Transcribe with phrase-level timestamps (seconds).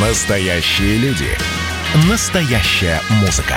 [0.00, 1.26] Настоящие люди.
[2.08, 3.56] Настоящая музыка.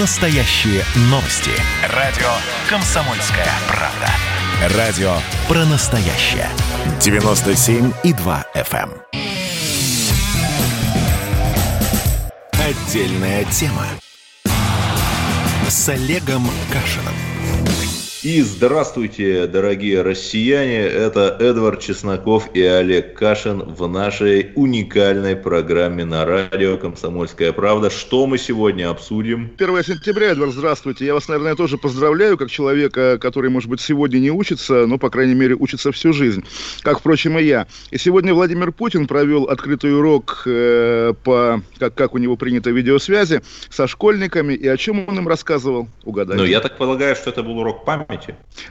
[0.00, 1.52] Настоящие новости.
[1.94, 2.26] Радио
[2.68, 4.76] «Комсомольская правда».
[4.76, 5.14] Радио
[5.46, 6.48] про настоящее.
[6.98, 8.90] 97,2 FM.
[8.90, 9.20] эм.
[12.54, 13.86] Отдельная тема.
[15.68, 17.14] С Олегом Кашиным.
[18.24, 20.80] И здравствуйте, дорогие россияне!
[20.80, 27.90] Это Эдвард Чесноков и Олег Кашин в нашей уникальной программе на радио «Комсомольская правда».
[27.90, 29.52] Что мы сегодня обсудим?
[29.56, 31.06] 1 сентября, Эдвард, здравствуйте.
[31.06, 35.10] Я вас, наверное, тоже поздравляю, как человека, который, может быть, сегодня не учится, но, по
[35.10, 36.42] крайней мере, учится всю жизнь,
[36.82, 37.68] как, впрочем, и я.
[37.92, 43.42] И сегодня Владимир Путин провел открытый урок э, по, как, как у него принято, видеосвязи
[43.70, 44.54] со школьниками.
[44.54, 45.88] И о чем он им рассказывал?
[46.02, 46.42] Угадайте.
[46.42, 48.08] Ну, я так полагаю, что это был урок памяти.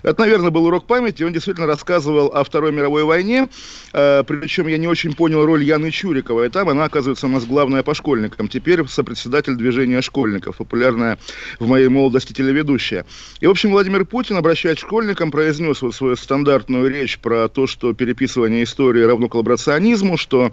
[0.04, 1.24] Это, наверное, был урок памяти.
[1.24, 3.48] Он действительно рассказывал о Второй мировой войне.
[3.94, 6.50] Э, причем я не очень понял роль Яны Чуриковой.
[6.50, 8.48] Там она, оказывается, у нас главная по школьникам.
[8.48, 10.58] Теперь сопредседатель движения школьников.
[10.58, 11.18] Популярная
[11.60, 13.06] в моей молодости телеведущая.
[13.40, 17.68] И, в общем, Владимир Путин, обращаясь к школьникам, произнес вот свою стандартную речь про то,
[17.68, 20.52] что переписывание истории равно коллаборационизму, что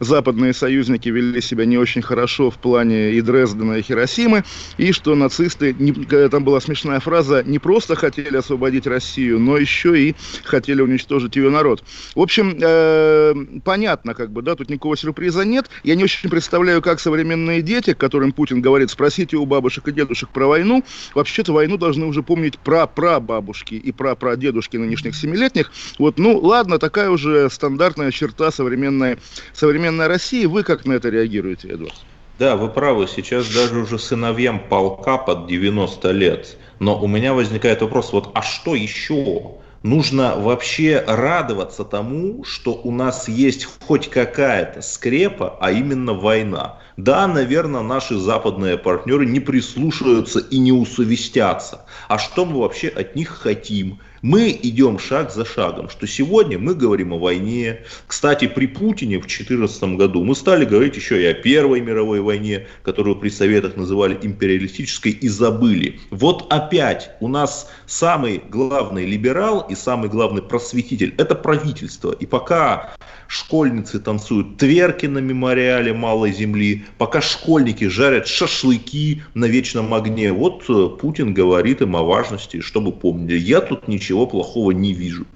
[0.00, 4.44] западные союзники вели себя не очень хорошо в плане и Дрездена, и Хиросимы,
[4.76, 5.92] и что нацисты, не,
[6.28, 11.50] там была смешная фраза, не просто хотели освободить Россию, но еще и хотели уничтожить ее
[11.50, 11.84] народ.
[12.14, 15.70] В общем, э, понятно, как бы, да, тут никакого сюрприза нет.
[15.84, 20.30] Я не очень представляю, как современные дети, которым Путин говорит, спросите у бабушек и дедушек
[20.30, 25.70] про войну, вообще-то войну должны уже помнить про прабабушки и про прадедушки нынешних семилетних.
[25.98, 29.18] Вот, ну, ладно, такая уже стандартная черта современной,
[29.52, 30.46] современной России.
[30.46, 31.94] Вы как на это реагируете, Эдуард?
[32.38, 36.58] Да, вы правы, сейчас даже уже сыновьям полка под 90 лет.
[36.78, 39.56] Но у меня возникает вопрос, вот а что еще?
[39.82, 46.80] Нужно вообще радоваться тому, что у нас есть хоть какая-то скрепа, а именно война.
[46.96, 51.84] Да, наверное, наши западные партнеры не прислушаются и не усовестятся.
[52.08, 54.00] А что мы вообще от них хотим?
[54.22, 57.80] Мы идем шаг за шагом, что сегодня мы говорим о войне.
[58.06, 62.66] Кстати, при Путине в 2014 году мы стали говорить еще и о Первой мировой войне,
[62.82, 66.00] которую при Советах называли империалистической, и забыли.
[66.10, 72.12] Вот опять у нас самый главный либерал и самый главный просветитель– это правительство.
[72.12, 72.94] И пока
[73.28, 80.64] школьницы танцуют тверки на мемориале Малой Земли, пока школьники жарят шашлыки на вечном огне, вот
[80.68, 83.38] э, Путин говорит им о важности, чтобы помнили.
[83.38, 85.26] Я тут ничего ничего плохого не вижу.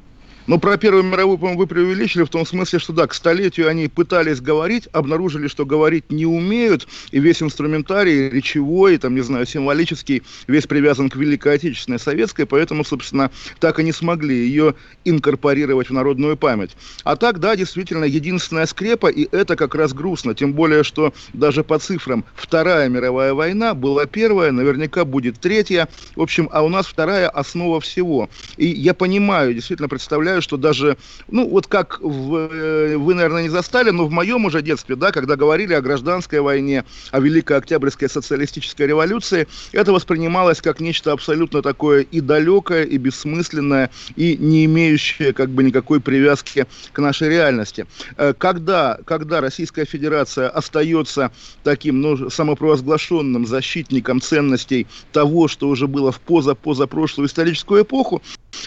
[0.50, 3.86] Ну, про Первую мировую, по-моему, вы преувеличили в том смысле, что да, к столетию они
[3.86, 10.24] пытались говорить, обнаружили, что говорить не умеют, и весь инструментарий речевой, там, не знаю, символический,
[10.48, 13.30] весь привязан к Великой Отечественной Советской, поэтому, собственно,
[13.60, 14.74] так и не смогли ее
[15.04, 16.72] инкорпорировать в народную память.
[17.04, 21.62] А так, да, действительно, единственная скрепа, и это как раз грустно, тем более, что даже
[21.62, 26.86] по цифрам Вторая мировая война была первая, наверняка будет третья, в общем, а у нас
[26.86, 28.28] вторая основа всего.
[28.56, 30.96] И я понимаю, действительно представляю, что даже,
[31.28, 35.12] ну, вот как в, э, вы, наверное, не застали, но в моем уже детстве, да,
[35.12, 41.62] когда говорили о гражданской войне, о Великой Октябрьской социалистической революции, это воспринималось как нечто абсолютно
[41.62, 47.86] такое и далекое, и бессмысленное, и не имеющее как бы никакой привязки к нашей реальности.
[48.16, 51.30] Э, когда, когда Российская Федерация остается
[51.62, 58.22] таким, ну, самопровозглашенным защитником ценностей того, что уже было в поза-позапрошлую историческую эпоху,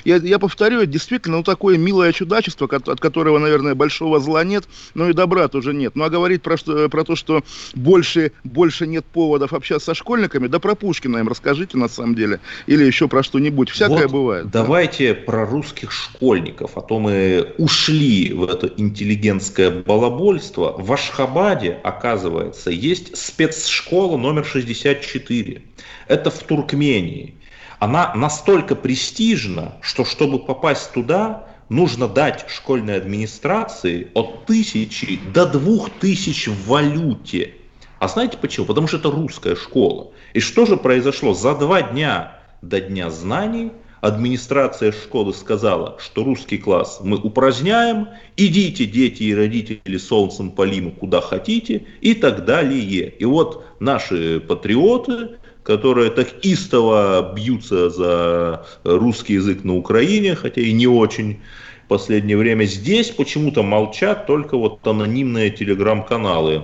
[0.05, 4.65] я, я повторю, это действительно ну, такое милое чудачество, от которого, наверное, большого зла нет,
[4.95, 5.95] но и добра тоже нет.
[5.95, 7.41] Ну а говорить про, что, про то, что
[7.73, 12.41] больше, больше нет поводов общаться со школьниками, да про Пушкина им расскажите на самом деле,
[12.67, 13.69] или еще про что-нибудь.
[13.69, 14.51] Всякое вот бывает.
[14.51, 15.21] Давайте да?
[15.21, 20.75] про русских школьников, а то мы ушли в это интеллигентское балабольство.
[20.77, 25.61] В Ашхабаде, оказывается, есть спецшкола номер 64.
[26.09, 27.35] Это в Туркмении
[27.83, 35.89] она настолько престижна, что чтобы попасть туда, нужно дать школьной администрации от тысячи до двух
[35.89, 37.53] тысяч в валюте.
[37.99, 38.65] А знаете почему?
[38.65, 40.11] Потому что это русская школа.
[40.33, 41.33] И что же произошло?
[41.33, 43.71] За два дня до Дня знаний
[44.01, 51.21] администрация школы сказала, что русский класс мы упраздняем, идите, дети и родители, солнцем полиму куда
[51.21, 53.09] хотите и так далее.
[53.09, 60.73] И вот наши патриоты которые так истово бьются за русский язык на Украине, хотя и
[60.73, 61.39] не очень
[61.85, 62.65] в последнее время.
[62.65, 66.63] Здесь почему-то молчат только вот анонимные телеграм-каналы.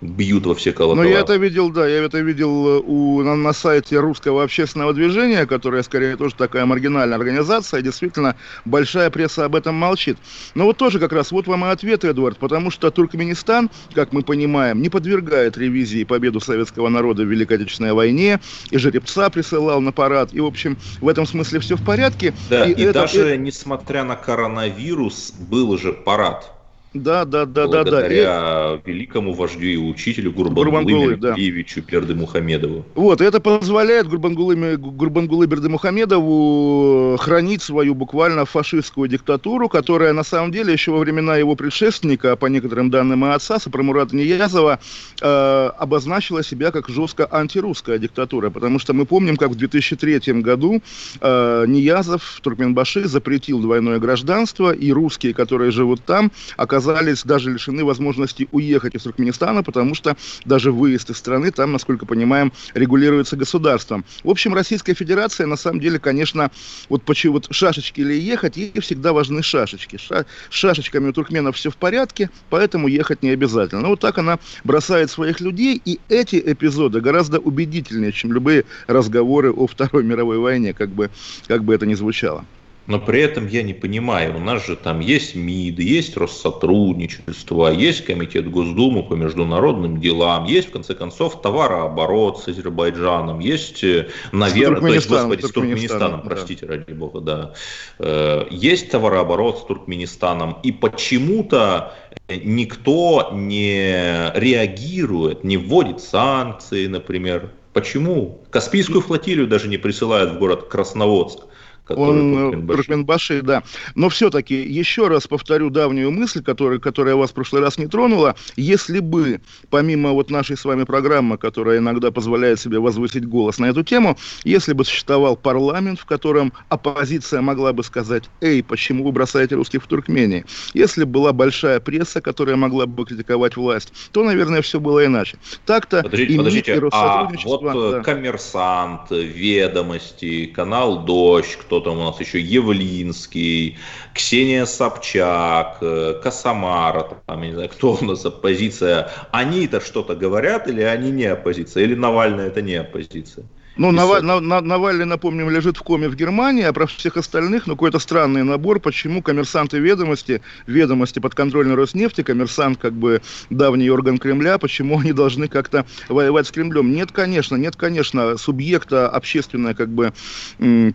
[0.00, 1.04] Бьют во все колокола.
[1.04, 4.92] Ну, я это видел, да, я это видел э, у, на, на сайте русского общественного
[4.92, 10.18] движения, которое, скорее, тоже такая маргинальная организация, действительно, большая пресса об этом молчит.
[10.54, 14.22] Но вот тоже как раз, вот вам и ответ, Эдуард, потому что Туркменистан, как мы
[14.22, 18.40] понимаем, не подвергает ревизии победу советского народа в Великой Отечественной войне,
[18.70, 22.34] и жеребца присылал на парад, и, в общем, в этом смысле все в порядке.
[22.50, 23.36] Да, и, и это, даже, это...
[23.36, 26.55] несмотря на коронавирус, был же парад.
[27.02, 27.90] Да, да, да, да, да.
[27.90, 28.90] Благодаря и...
[28.90, 31.34] великому вождю и учителю Гурбангулы да.
[31.36, 32.84] Берды Мухамедову.
[32.94, 40.52] Вот, это позволяет Гурбангулы, Гурбангулы Берды Мухамедову хранить свою буквально фашистскую диктатуру, которая на самом
[40.52, 44.78] деле еще во времена его предшественника, а по некоторым данным и отца, Сапрамурата Ниязова,
[45.20, 50.80] э, обозначила себя как жестко антирусская диктатура, потому что мы помним, как в 2003 году
[51.20, 57.50] э, Ниязов в Туркменбаши запретил двойное гражданство, и русские, которые живут там, оказались оказались даже
[57.50, 63.36] лишены возможности уехать из Туркменистана, потому что даже выезд из страны там, насколько понимаем, регулируется
[63.36, 64.04] государством.
[64.22, 66.50] В общем, Российская Федерация, на самом деле, конечно,
[66.88, 69.96] вот почему вот шашечки или ехать, ей всегда важны шашечки.
[69.96, 73.82] Ша шашечками у туркменов все в порядке, поэтому ехать не обязательно.
[73.82, 79.52] Но вот так она бросает своих людей, и эти эпизоды гораздо убедительнее, чем любые разговоры
[79.52, 81.10] о Второй мировой войне, как бы,
[81.48, 82.44] как бы это ни звучало.
[82.86, 88.04] Но при этом я не понимаю, у нас же там есть МИД, есть Россотрудничество, есть
[88.04, 94.80] Комитет Госдумы по международным делам, есть, в конце концов, товарооборот с Азербайджаном, есть, э, наверное,
[94.80, 96.28] то есть, господи, с Туркменистаном, да.
[96.28, 97.54] простите, ради бога, да.
[97.98, 101.94] Э, есть товарооборот с Туркменистаном, и почему-то
[102.28, 107.50] никто не реагирует, не вводит санкции, например.
[107.72, 108.42] Почему?
[108.50, 111.40] Каспийскую флотилию даже не присылают в город Красноводск
[111.88, 113.62] он э, Туркменбаши, да.
[113.94, 118.34] Но все-таки, еще раз повторю давнюю мысль, которая, которая вас в прошлый раз не тронула.
[118.56, 119.40] Если бы,
[119.70, 124.16] помимо вот нашей с вами программы, которая иногда позволяет себе возвысить голос на эту тему,
[124.44, 129.84] если бы существовал парламент, в котором оппозиция могла бы сказать, эй, почему вы бросаете русских
[129.84, 130.44] в Туркмении?
[130.74, 135.38] Если бы была большая пресса, которая могла бы критиковать власть, то, наверное, все было иначе.
[135.64, 138.00] Так-то подождите, и подождите, а вот э, да.
[138.00, 143.76] коммерсант, ведомости, канал Дождь, кто кто там у нас еще, Явлинский,
[144.14, 150.68] Ксения Собчак, э, Косомара, там, я не знаю, кто у нас оппозиция, они-то что-то говорят
[150.68, 153.44] или они не оппозиция, или Навальный это не оппозиция?
[153.76, 157.74] Ну, Наваль, на, Навальный, напомним, лежит в коме в Германии, а про всех остальных, ну,
[157.74, 163.20] какой-то странный набор, почему коммерсанты ведомости, ведомости подконтрольной Роснефти, коммерсант, как бы,
[163.50, 166.90] давний орган Кремля, почему они должны как-то воевать с Кремлем?
[166.94, 170.14] Нет, конечно, нет, конечно, субъекта общественной, как бы,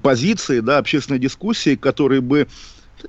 [0.02, 2.48] позиции, да, общественной дискуссии, который бы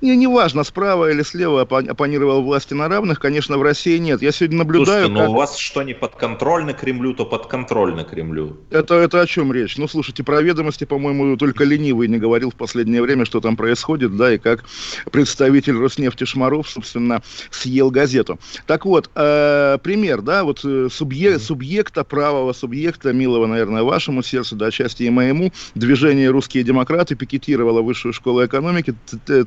[0.01, 4.21] не, не важно, справа или слева оппонировал власти на равных, конечно, в России нет.
[4.21, 5.07] Я сегодня наблюдаю...
[5.07, 5.29] Слушайте, но как...
[5.29, 8.57] у вас что не подконтрольно Кремлю, то подконтрольно Кремлю.
[8.69, 9.77] Это, это о чем речь?
[9.77, 14.15] Ну, слушайте, про ведомости, по-моему, только ленивый не говорил в последнее время, что там происходит,
[14.15, 14.63] да, и как
[15.11, 18.39] представитель Роснефти Шмаров, собственно, съел газету.
[18.65, 24.55] Так вот, э, пример, да, вот э, субъект, субъекта, правого субъекта, милого, наверное, вашему сердцу,
[24.55, 28.95] да, отчасти и моему, движение «Русские демократы» пикетировало высшую школу экономики,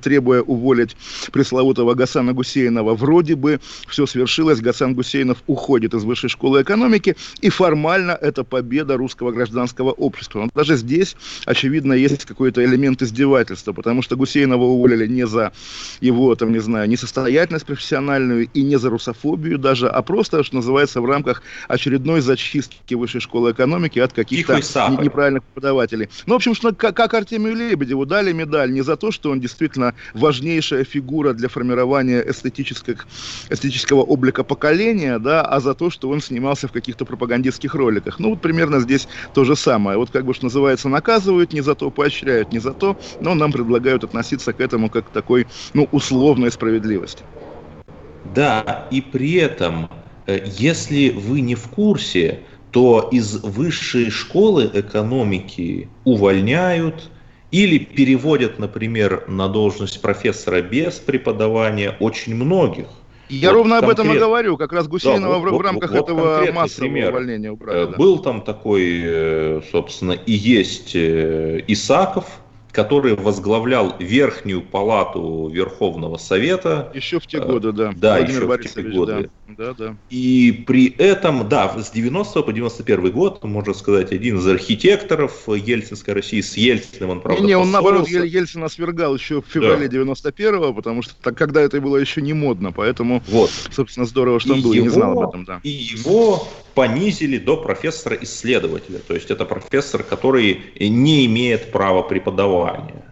[0.03, 0.97] требуя требуя уволить
[1.33, 2.95] пресловутого Гасана Гусейнова.
[2.95, 8.97] Вроде бы все свершилось, Гасан Гусейнов уходит из высшей школы экономики, и формально это победа
[8.97, 10.41] русского гражданского общества.
[10.45, 11.17] Но даже здесь,
[11.47, 15.53] очевидно, есть какой-то элемент издевательства, потому что Гусейнова уволили не за
[16.01, 21.01] его, там, не знаю, несостоятельность профессиональную и не за русофобию даже, а просто, что называется,
[21.01, 24.57] в рамках очередной зачистки высшей школы экономики от каких-то
[25.03, 26.09] неправильных преподавателей.
[26.27, 29.41] Ну, в общем, что, как, как Артемию Лебедеву дали медаль не за то, что он
[29.41, 33.07] действительно в важнейшая фигура для формирования эстетических,
[33.51, 38.19] эстетического облика поколения, да, а за то, что он снимался в каких-то пропагандистских роликах.
[38.19, 39.99] Ну, вот примерно здесь то же самое.
[39.99, 43.53] Вот как бы, что называется, наказывают не за то, поощряют не за то, но нам
[43.53, 47.25] предлагают относиться к этому как к такой, ну, условной справедливости.
[48.25, 49.89] Да, и при этом,
[50.27, 52.41] э, если вы не в курсе,
[52.73, 57.11] то из высшей школы экономики увольняют,
[57.51, 62.87] или переводят, например, на должность профессора без преподавания очень многих.
[63.29, 63.99] Я вот ровно конкрет...
[63.99, 67.11] об этом и говорю, как раз Гусейнова да, вот, в рамках вот, этого массового пример.
[67.11, 67.83] увольнения убрали.
[67.83, 67.97] Э, да.
[67.97, 72.27] Был там такой, э, собственно, и есть э, Исаков,
[72.71, 76.93] который возглавлял Верхнюю палату Верховного Совета.
[76.95, 77.93] Еще в те годы, да.
[77.97, 79.31] Да, Владимир еще Борисович, в те годы.
[79.46, 79.97] Да Да, да.
[80.11, 86.15] И при этом, да, с 90 по 91 год, можно сказать, один из архитекторов Ельцинской
[86.15, 89.99] России с Ельциным, он, правда, Не, не он наоборот Ельцина свергал еще в феврале да.
[89.99, 93.51] 91-го, потому что так, когда это было еще не модно, поэтому, вот.
[93.71, 95.61] собственно, здорово, что и он был, его, не знал об этом, да.
[95.63, 103.05] И его понизили до профессора-исследователя, то есть это профессор, который не имеет права преподавания.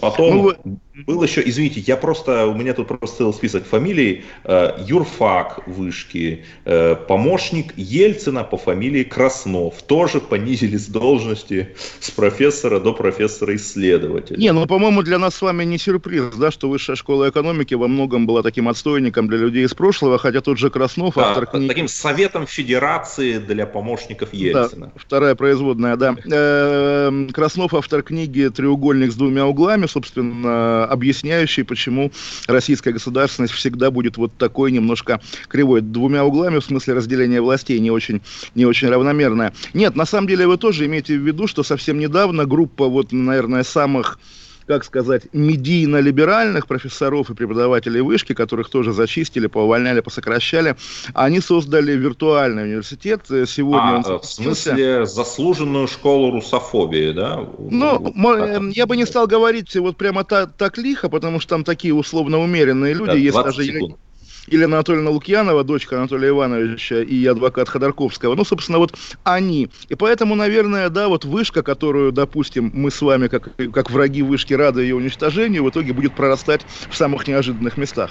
[0.00, 4.24] Потом ну, был еще, извините, я просто, у меня тут просто целый список фамилий.
[4.44, 9.82] Э, юрфак Вышки, э, помощник Ельцина по фамилии Краснов.
[9.82, 14.36] Тоже понизили с должности с профессора до профессора-исследователя.
[14.36, 17.88] Не, ну, по-моему, для нас с вами не сюрприз, да, что Высшая школа экономики во
[17.88, 21.68] многом была таким отстойником для людей из прошлого, хотя тот же Краснов, да, автор книги...
[21.68, 24.86] Таким советом федерации для помощников Ельцина.
[24.86, 26.16] Да, вторая производная, да.
[26.30, 32.12] Э, Краснов, автор книги «Треугольник с двумя углами», собственно, объясняющий, почему
[32.46, 37.90] российская государственность всегда будет вот такой немножко кривой, двумя углами, в смысле разделения властей, не
[37.90, 38.22] очень,
[38.54, 39.52] не очень равномерная.
[39.74, 43.62] Нет, на самом деле вы тоже имеете в виду, что совсем недавно группа, вот, наверное,
[43.62, 44.18] самых
[44.68, 50.76] как сказать, медийно-либеральных профессоров и преподавателей вышки, которых тоже зачистили, поувольняли, посокращали,
[51.14, 53.22] они создали виртуальный университет.
[53.26, 57.48] Сегодня а, он в смысле заслуженную школу русофобии, да?
[57.58, 61.64] Ну, как я бы не стал говорить вот прямо так, так лихо, потому что там
[61.64, 63.64] такие условно умеренные люди, да, есть даже...
[63.64, 63.96] Секунд.
[64.50, 68.34] Елена Анатольевна Лукьянова, дочка Анатолия Ивановича и адвокат Ходорковского.
[68.34, 69.68] Ну, собственно, вот они.
[69.88, 74.54] И поэтому, наверное, да, вот вышка, которую, допустим, мы с вами, как, как враги вышки,
[74.54, 78.10] рады ее уничтожению, в итоге будет прорастать в самых неожиданных местах.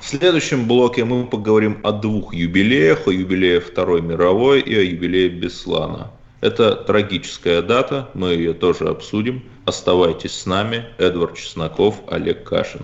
[0.00, 5.28] В следующем блоке мы поговорим о двух юбилеях, о юбилее Второй мировой и о юбилее
[5.28, 6.10] Беслана.
[6.40, 9.44] Это трагическая дата, мы ее тоже обсудим.
[9.64, 10.86] Оставайтесь с нами.
[10.98, 12.80] Эдвард Чесноков, Олег Кашин.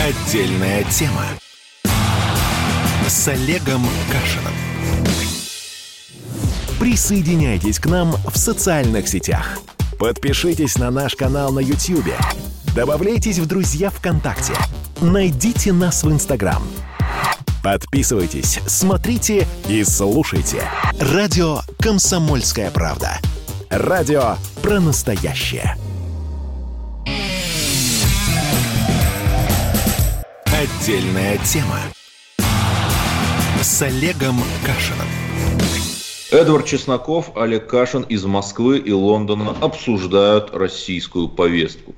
[0.00, 1.26] Отдельная тема
[3.10, 4.52] с Олегом Кашином.
[6.78, 9.58] Присоединяйтесь к нам в социальных сетях.
[9.98, 12.14] Подпишитесь на наш канал на YouTube.
[12.76, 14.52] Добавляйтесь в друзья ВКонтакте.
[15.00, 16.62] Найдите нас в Инстаграм.
[17.64, 20.62] Подписывайтесь, смотрите и слушайте.
[21.00, 23.18] Радио «Комсомольская правда».
[23.70, 25.76] Радио про настоящее.
[30.46, 31.80] Отдельная тема
[33.70, 34.34] с Олегом
[34.66, 35.06] Кашиным.
[36.32, 41.94] Эдвард Чесноков, Олег Кашин из Москвы и Лондона обсуждают российскую повестку.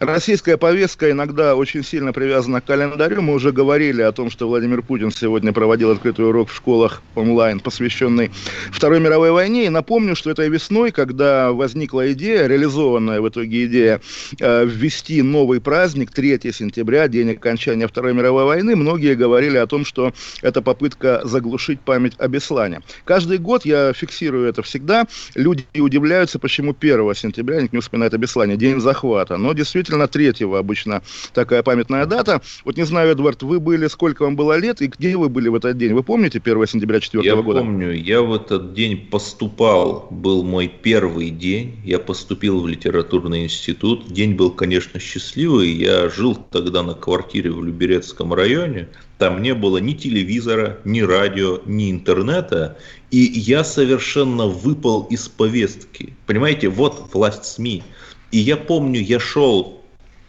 [0.00, 3.20] Российская повестка иногда очень сильно привязана к календарю.
[3.20, 7.60] Мы уже говорили о том, что Владимир Путин сегодня проводил открытый урок в школах онлайн,
[7.60, 8.30] посвященный
[8.72, 9.66] Второй мировой войне.
[9.66, 14.00] И напомню, что этой весной, когда возникла идея, реализованная в итоге идея
[14.38, 19.84] э, ввести новый праздник, 3 сентября, день окончания Второй мировой войны, многие говорили о том,
[19.84, 22.80] что это попытка заглушить память о Беслане.
[23.04, 28.18] Каждый год, я фиксирую это всегда, люди удивляются, почему 1 сентября никто не вспоминает о
[28.18, 29.36] Беслане, день захвата.
[29.36, 31.02] Но действительно действительно третьего обычно
[31.34, 32.40] такая памятная дата.
[32.64, 35.54] Вот не знаю, Эдвард, вы были, сколько вам было лет и где вы были в
[35.54, 35.92] этот день?
[35.94, 37.58] Вы помните 1 сентября 4 я года?
[37.58, 43.44] Я помню, я в этот день поступал, был мой первый день, я поступил в литературный
[43.44, 44.12] институт.
[44.12, 49.78] День был, конечно, счастливый, я жил тогда на квартире в Люберецком районе, там не было
[49.78, 52.78] ни телевизора, ни радио, ни интернета,
[53.10, 56.14] и я совершенно выпал из повестки.
[56.26, 57.82] Понимаете, вот власть СМИ.
[58.30, 59.79] И я помню, я шел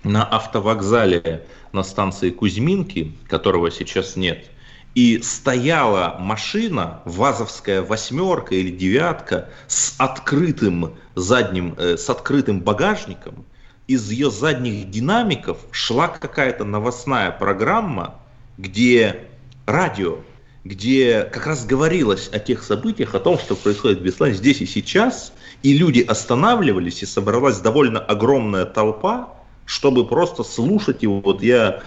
[0.03, 4.49] на автовокзале на станции Кузьминки, которого сейчас нет,
[4.93, 13.45] и стояла машина, ВАЗовская восьмерка или девятка, с открытым задним, э, с открытым багажником,
[13.87, 18.15] из ее задних динамиков шла какая-то новостная программа,
[18.57, 19.27] где
[19.65, 20.19] радио,
[20.63, 24.65] где как раз говорилось о тех событиях, о том, что происходит в Беслане здесь и
[24.65, 29.29] сейчас, и люди останавливались, и собралась довольно огромная толпа,
[29.71, 31.81] чтобы просто слушать его, вот я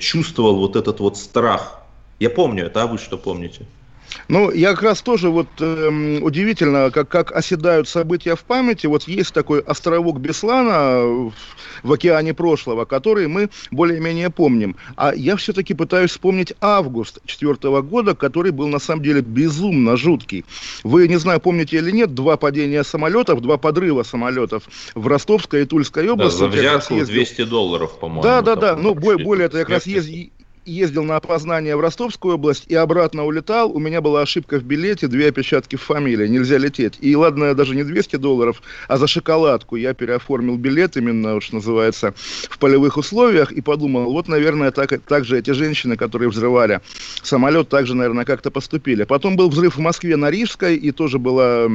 [0.00, 1.80] чувствовал вот этот вот страх.
[2.18, 3.64] Я помню это, а вы что помните?
[4.28, 8.86] Ну, я как раз тоже вот э, удивительно, как, как оседают события в памяти.
[8.86, 11.32] Вот есть такой островок Беслана в,
[11.82, 14.76] в океане прошлого, который мы более-менее помним.
[14.96, 20.44] А я все-таки пытаюсь вспомнить август четвертого года, который был на самом деле безумно жуткий.
[20.82, 24.64] Вы, не знаю, помните или нет, два падения самолетов, два подрыва самолетов
[24.94, 26.40] в Ростовской и Тульской области.
[26.40, 27.14] Да, за взятку ездил...
[27.14, 28.22] 200 долларов, по-моему.
[28.22, 28.76] Да, да, да.
[28.76, 30.30] Ну, более, более это я как раз ездил
[30.64, 35.08] ездил на опознание в Ростовскую область и обратно улетал, у меня была ошибка в билете,
[35.08, 36.98] две опечатки в фамилии, нельзя лететь.
[37.00, 42.14] И ладно, даже не 200 долларов, а за шоколадку я переоформил билет, именно, что называется,
[42.48, 46.80] в полевых условиях, и подумал, вот, наверное, так, так же эти женщины, которые взрывали
[47.22, 49.04] самолет, также, наверное, как-то поступили.
[49.04, 51.68] Потом был взрыв в Москве на Рижской, и тоже была,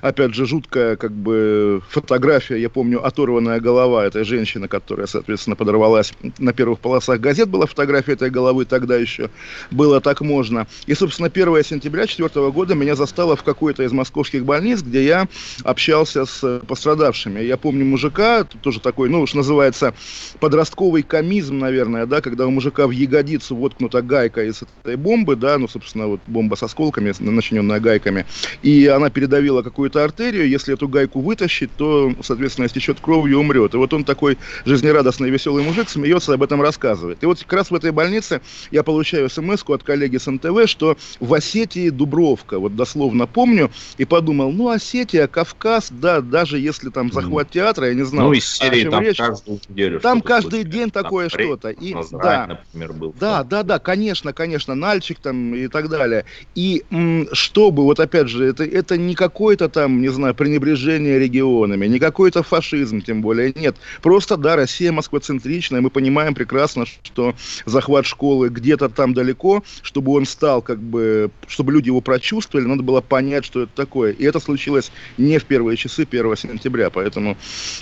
[0.00, 6.14] опять же, жуткая, как бы, фотография, я помню, оторванная голова этой женщины, которая, соответственно, подорвалась
[6.38, 9.30] на первых полосах газет, была фотография этой головы тогда еще
[9.70, 10.66] было так можно.
[10.86, 15.28] И, собственно, 1 сентября 2004 года меня застало в какой-то из московских больниц, где я
[15.64, 17.40] общался с пострадавшими.
[17.40, 19.94] Я помню мужика, тоже такой, ну, что называется,
[20.38, 25.58] подростковый комизм, наверное, да, когда у мужика в ягодицу воткнута гайка из этой бомбы, да,
[25.58, 28.24] ну, собственно, вот бомба с осколками, начиненная гайками,
[28.62, 33.74] и она передавила какую-то артерию, если эту гайку вытащить, то, соответственно, истечет кровью и умрет.
[33.74, 37.18] И вот он такой жизнерадостный, веселый мужик, смеется, об этом рассказывает.
[37.22, 40.66] И вот как раз в этой больнице больнице я получаю смс от коллеги с НТВ,
[40.66, 46.90] что в Осетии Дубровка, вот дословно помню, и подумал, ну, Осетия, Кавказ, да, даже если
[46.90, 48.28] там захват театра, я не знаю.
[48.28, 49.16] Ну, из серии там речь.
[49.16, 50.78] каждую неделю Там каждый случается.
[50.78, 51.70] день такое там что-то.
[51.70, 53.14] И, да, например, был.
[53.18, 56.24] Да, да, да, конечно, конечно, Нальчик там и так далее.
[56.54, 61.86] И м, чтобы, вот опять же, это, это не какое-то там, не знаю, пренебрежение регионами,
[61.86, 63.76] не какой-то фашизм, тем более, нет.
[64.02, 70.12] Просто, да, Россия москвоцентричная, мы понимаем прекрасно, что захват от школы где-то там далеко, чтобы
[70.12, 74.12] он стал как бы, чтобы люди его прочувствовали, надо было понять, что это такое.
[74.12, 77.36] И это случилось не в первые часы 1 сентября, поэтому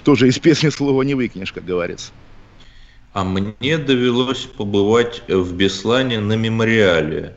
[0.05, 2.13] тоже из песни слова не выкинешь, как говорится.
[3.13, 7.37] А мне довелось побывать в Беслане на мемориале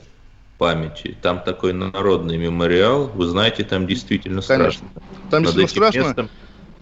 [0.59, 1.17] памяти.
[1.21, 3.07] Там такой народный мемориал.
[3.07, 4.87] Вы знаете, там действительно Конечно.
[4.87, 5.01] страшно.
[5.31, 6.07] Там Над действительно страшно.
[6.07, 6.29] Местом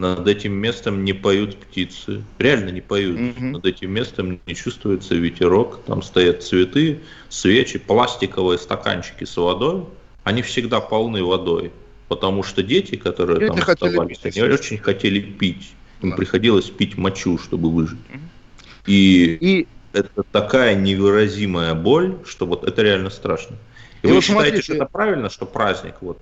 [0.01, 2.24] над этим местом не поют птицы.
[2.39, 3.20] Реально не поют.
[3.20, 3.46] Угу.
[3.46, 5.81] Над этим местом не чувствуется ветерок.
[5.86, 9.86] Там стоят цветы, свечи, пластиковые стаканчики с водой.
[10.24, 11.72] Они всегда полны водой.
[12.08, 15.72] Потому что дети, которые дети там оставались, пить, они очень хотели пить.
[16.01, 16.15] Им да.
[16.17, 18.00] приходилось пить мочу, чтобы выжить.
[18.10, 18.20] Угу.
[18.88, 23.55] И, И это такая невыразимая боль, что вот это реально страшно.
[24.01, 26.17] И, И вы вот считаете, смотрите, что это правильно, что праздник вот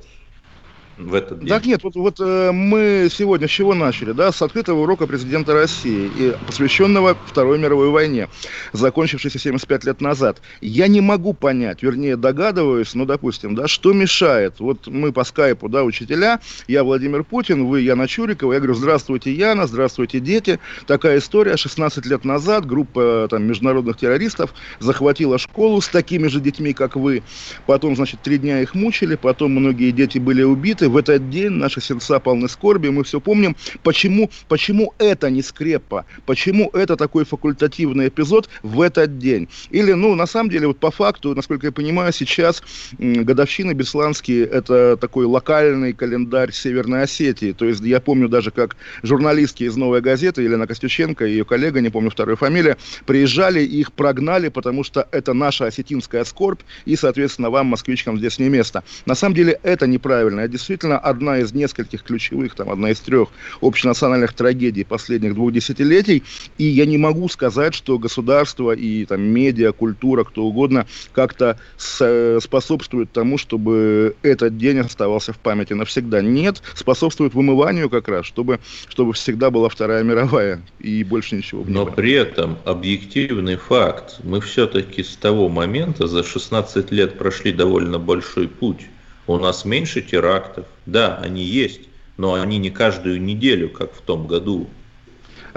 [0.99, 1.49] в этот день?
[1.49, 5.53] Так нет, вот, вот э, мы сегодня с чего начали, да, с открытого урока президента
[5.53, 8.27] России, и посвященного Второй мировой войне,
[8.73, 10.41] закончившейся 75 лет назад.
[10.61, 14.59] Я не могу понять, вернее догадываюсь, ну, допустим, да, что мешает.
[14.59, 19.31] Вот мы по скайпу, да, учителя, я Владимир Путин, вы Яна Чурикова, я говорю, здравствуйте,
[19.31, 20.59] Яна, здравствуйте, дети.
[20.85, 26.73] Такая история, 16 лет назад группа там международных террористов захватила школу с такими же детьми,
[26.73, 27.23] как вы.
[27.65, 31.81] Потом, значит, три дня их мучили, потом многие дети были убиты, в этот день наши
[31.81, 38.07] сердца полны скорби, мы все помним, почему, почему это не скрепа, почему это такой факультативный
[38.07, 39.47] эпизод в этот день.
[39.69, 42.63] Или, ну, на самом деле, вот по факту, насколько я понимаю, сейчас
[42.97, 47.51] годовщины Бесланские– это такой локальный календарь Северной Осетии.
[47.51, 51.81] То есть я помню даже, как журналистки из «Новой газеты», Елена Костюченко и ее коллега,
[51.81, 56.95] не помню вторую фамилию, приезжали и их прогнали, потому что это наша осетинская скорбь, и,
[56.95, 58.83] соответственно, вам, москвичкам, здесь не место.
[59.05, 60.41] На самом деле это неправильно.
[60.41, 63.29] Это действительно действительно одна из нескольких ключевых, там, одна из трех
[63.61, 66.23] общенациональных трагедий последних двух десятилетий.
[66.57, 72.39] И я не могу сказать, что государство и там, медиа, культура, кто угодно как-то с,
[72.41, 76.21] способствует тому, чтобы этот день оставался в памяти навсегда.
[76.21, 81.63] Нет, способствует вымыванию как раз, чтобы, чтобы всегда была Вторая мировая и больше ничего.
[81.67, 84.19] Но при этом объективный факт.
[84.23, 88.87] Мы все-таки с того момента за 16 лет прошли довольно большой путь.
[89.29, 90.65] У нас меньше терактов.
[90.87, 91.81] Да, они есть,
[92.17, 94.65] но они не каждую неделю, как в том году.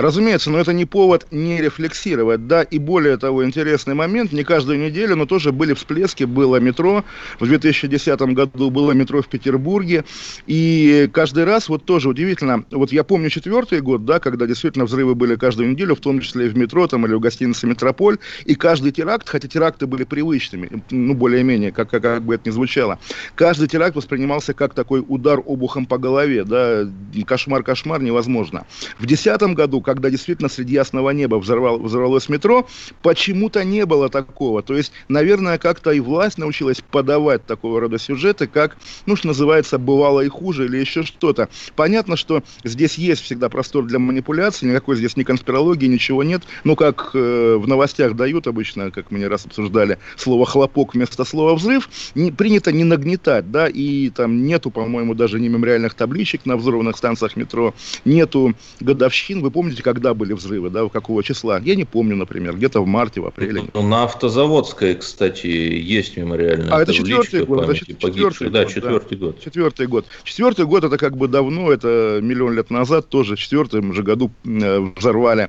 [0.02, 2.48] Разумеется, но это не повод не рефлексировать.
[2.48, 7.04] Да, и более того, интересный момент, не каждую неделю, но тоже были всплески, было метро.
[7.38, 10.04] В 2010 году было метро в Петербурге.
[10.48, 15.14] И каждый раз, вот тоже удивительно, вот я помню четвертый год, да, когда действительно взрывы
[15.14, 18.18] были каждую неделю, в том числе и в метро там, или в гостинице «Метрополь».
[18.44, 22.52] И каждый теракт, хотя теракты были привычными, ну, более-менее, как, как, как бы это ни
[22.52, 22.98] звучало,
[23.36, 26.88] каждый теракт воспринимался как такой удар обухом по голове, да,
[27.24, 28.66] кошмар-кошмар невозможно.
[28.98, 32.66] В 2010 году, когда действительно среди ясного неба взорвал, взорвалось метро,
[33.02, 34.62] почему-то не было такого.
[34.62, 39.78] То есть, наверное, как-то и власть научилась подавать такого рода сюжеты, как, ну, что называется,
[39.78, 41.50] бывало и хуже или еще что-то.
[41.76, 46.42] Понятно, что здесь есть всегда простор для манипуляции, никакой здесь ни конспирологии, ничего нет.
[46.64, 51.24] Ну, как э, в новостях дают обычно, как мы не раз обсуждали, слово «хлопок» вместо
[51.24, 56.46] слова «взрыв», не, принято не нагнетать, да, и там нету, по-моему, даже ни мемориальных табличек
[56.46, 57.74] на взорванных станциях метро,
[58.06, 59.42] нету годовщин.
[59.42, 61.60] Вы помните, помните, когда были взрывы, да, какого числа?
[61.64, 63.64] Я не помню, например, где-то в марте, в апреле.
[63.72, 69.18] Ну, на Автозаводской, кстати, есть мемориальная А это четвертый год, значит, четвертый да, год, четвертый
[69.18, 69.26] да.
[69.26, 69.40] год.
[69.40, 70.06] Четвертый год.
[70.24, 74.30] Четвертый год это как бы давно, это миллион лет назад, тоже в четвертом же году
[74.44, 75.48] э, взорвали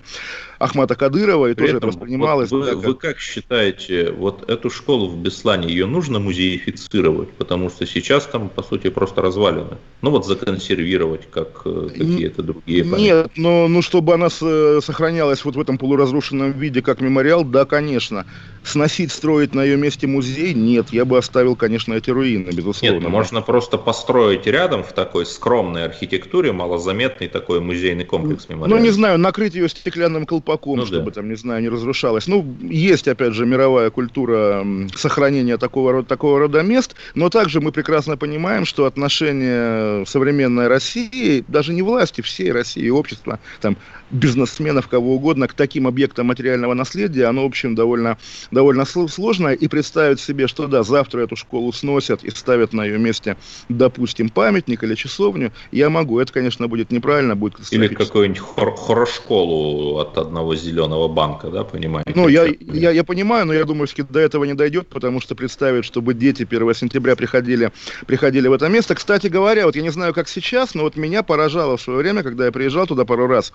[0.63, 2.52] Ахмата Кадырова, и При тоже этом, это воспринималось...
[2.52, 7.32] вот вы, как- вы как считаете, вот эту школу в Беслане, ее нужно музеифицировать?
[7.34, 9.78] Потому что сейчас там, по сути, просто развалины.
[10.02, 13.02] Ну вот законсервировать, как э, какие-то другие памятники.
[13.02, 17.65] Нет, но ну, чтобы она с- сохранялась вот в этом полуразрушенном виде, как мемориал, да,
[17.65, 18.26] конечно.
[18.63, 22.95] Сносить, строить на ее месте музей, нет, я бы оставил, конечно, эти руины, безусловно.
[22.95, 28.56] Нет, ну, можно просто построить рядом в такой скромной архитектуре малозаметный такой музейный комплекс Ну,
[28.56, 28.84] мемориальный.
[28.88, 31.15] не знаю, накрыть ее стеклянным колпаком, Ну, чтобы да.
[31.15, 32.28] там, не знаю, не разрушалась.
[32.28, 37.71] Ну, есть, опять же, мировая культура сохранения такого рода, такого рода мест, но также мы
[37.73, 43.78] прекрасно понимаем, что отношение современной России, даже не власти, всей России, общества, там,
[44.13, 48.17] бизнесменов, кого угодно, к таким объектам материального наследия, оно, в общем, довольно,
[48.52, 49.54] довольно сл- сложное.
[49.54, 53.38] И представить себе, что, да, завтра эту школу сносят и ставят на ее месте,
[53.69, 56.19] допустим, памятник или часовню, я могу.
[56.19, 62.13] Это, конечно, будет неправильно, будет Или какую-нибудь хор- хорошколу от одного зеленого банка, да, понимаете?
[62.15, 65.36] Ну, я, я, я понимаю, но я думаю, что до этого не дойдет, потому что
[65.36, 67.71] представить, чтобы дети 1 сентября приходили,
[68.06, 68.95] приходили в это место.
[68.95, 72.21] Кстати говоря, вот я не знаю, как сейчас, но вот меня поражало в свое время,
[72.21, 73.54] когда я приезжал туда пару раз,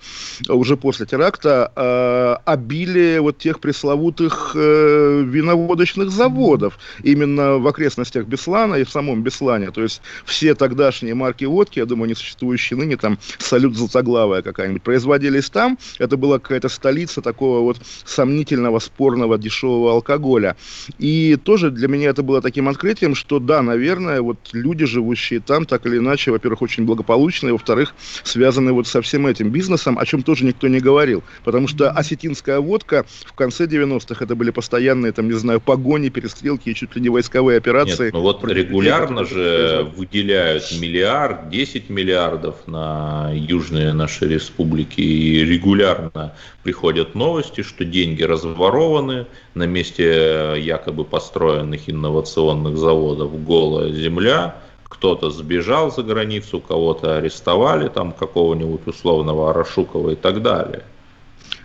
[0.54, 8.76] уже после теракта, э, обилие вот тех пресловутых э, виноводочных заводов именно в окрестностях Беслана
[8.76, 9.70] и в самом Беслане.
[9.70, 15.50] То есть все тогдашние марки водки, я думаю, несуществующие ныне, там, салют золотоглавая какая-нибудь, производились
[15.50, 15.78] там.
[15.98, 20.56] Это была какая-то столица такого вот сомнительного, спорного, дешевого алкоголя.
[20.98, 25.64] И тоже для меня это было таким открытием, что да, наверное, вот люди, живущие там,
[25.64, 30.22] так или иначе, во-первых, очень благополучные, во-вторых, связаны вот со всем этим бизнесом, о чем
[30.22, 31.22] тоже никто не говорил.
[31.44, 36.70] Потому что осетинская водка в конце 90-х это были постоянные, там, не знаю, погони, перестрелки
[36.70, 38.06] и чуть ли не войсковые операции.
[38.06, 46.34] Нет, ну вот регулярно же выделяют миллиард, 10 миллиардов на южные наши республики, и регулярно
[46.62, 54.56] приходят новости, что деньги разворованы, на месте якобы построенных инновационных заводов голая земля,
[54.88, 60.84] кто-то сбежал за границу, кого-то арестовали, там какого-нибудь условного Арашукова и так далее.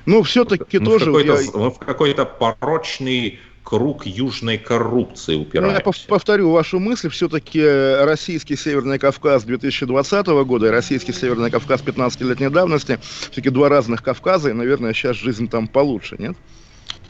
[0.06, 1.06] Ну, все-таки мы, тоже...
[1.12, 5.82] в какой-то, я- мы в какой-то порочный круг южной коррупции Ну, я упираемся.
[5.84, 7.10] пов- повторю вашу мысль.
[7.10, 7.64] Все-таки
[8.04, 14.50] российский Северный Кавказ 2020 года и российский Северный Кавказ 15-летней давности все-таки два разных Кавказа,
[14.50, 16.36] и, наверное, сейчас жизнь там получше, нет?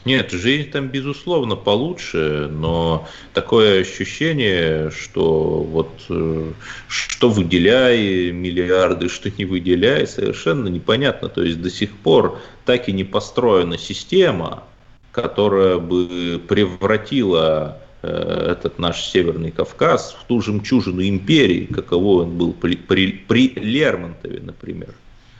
[0.04, 6.52] Нет, жизнь там, безусловно, получше, но такое ощущение, что вот э,
[6.88, 11.30] что выделяй миллиарды, что не выделяй, совершенно непонятно.
[11.30, 14.64] То есть до сих пор так и не построена система,
[15.10, 18.08] которая бы превратила э,
[18.52, 24.40] этот наш Северный Кавказ в ту жемчужину империи, каково он был при, при, при Лермонтове,
[24.42, 24.94] например.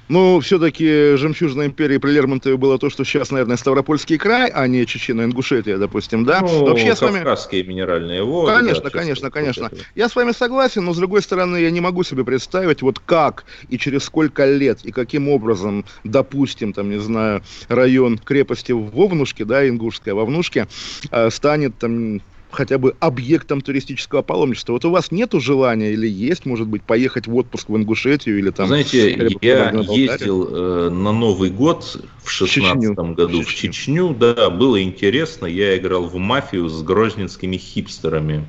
[0.08, 4.82] Ну, все-таки жемчужной империи при Лермонтове было то, что сейчас, наверное, Ставропольский край, а не
[4.82, 6.40] Чечена-Ингушетия, допустим, да?
[6.40, 7.24] Ну, Вообще я с вами...
[7.62, 8.52] минеральные воды.
[8.52, 9.66] Конечно, да, конечно, конечно.
[9.66, 9.76] это.
[9.94, 13.44] Я с вами согласен, но с другой стороны, я не могу себе представить, вот как
[13.68, 19.44] и через сколько лет и каким образом, допустим, там, не знаю, район крепости в Вовнушке,
[19.44, 20.68] да, Ингушская, Вовнушке,
[21.10, 22.20] э, станет там
[22.54, 24.72] хотя бы объектом туристического паломничества.
[24.72, 28.50] Вот у вас нету желания или есть, может быть, поехать в отпуск в Ингушетию или
[28.50, 28.68] там...
[28.68, 33.72] Знаете, я ездил э, на Новый год в шестнадцатом году в Чечню.
[33.72, 38.44] Чечню, да, было интересно, я играл в мафию с грозненскими хипстерами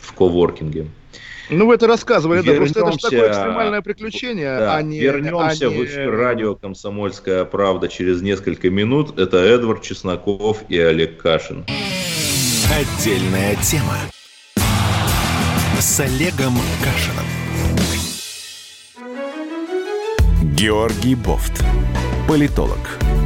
[0.00, 0.86] в коворкинге.
[1.50, 5.00] Ну, вы это рассказывали, да, просто это же Вернемся- такое экстремальное приключение, Да, а не...
[5.00, 9.18] вернемся а не- в эфир радио «Комсомольская правда» через несколько минут.
[9.18, 11.66] Это Эдвард Чесноков и Олег Кашин.
[12.70, 13.96] Отдельная тема.
[15.78, 17.26] С Олегом Кашиным.
[20.54, 21.64] Георгий Бофт.
[22.28, 22.78] Политолог,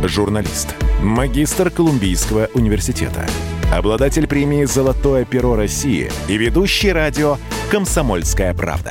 [0.05, 3.27] журналист, магистр Колумбийского университета,
[3.73, 7.37] обладатель премии «Золотое перо России» и ведущий радио
[7.71, 8.91] «Комсомольская правда».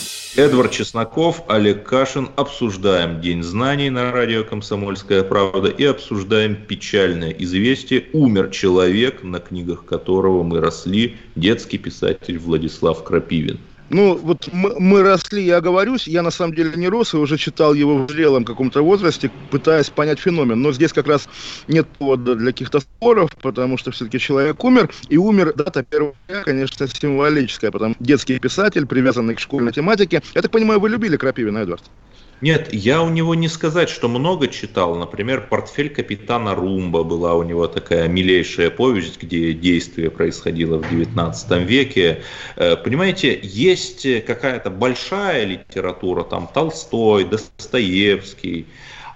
[0.37, 2.29] Эдвард Чесноков, Олег Кашин.
[2.37, 8.05] Обсуждаем День знаний на радио «Комсомольская правда» и обсуждаем печальное известие.
[8.13, 13.59] Умер человек, на книгах которого мы росли, детский писатель Владислав Крапивин.
[13.93, 17.37] Ну, вот мы, мы росли, я оговорюсь, я на самом деле не рос и уже
[17.37, 20.61] читал его в зрелом каком-то возрасте, пытаясь понять феномен.
[20.61, 21.27] Но здесь как раз
[21.67, 26.87] нет повода для каких-то споров, потому что все-таки человек умер, и умер дата первого конечно,
[26.87, 30.21] символическая, потому что детский писатель, привязанный к школьной тематике.
[30.33, 31.83] Я так понимаю, вы любили Крапивина, Эдвард?
[32.41, 34.95] Нет, я у него не сказать, что много читал.
[34.95, 41.63] Например, «Портфель капитана Румба» была у него такая милейшая повесть, где действие происходило в XIX
[41.63, 42.23] веке.
[42.55, 48.65] Э, понимаете, есть какая-то большая литература, там Толстой, Достоевский,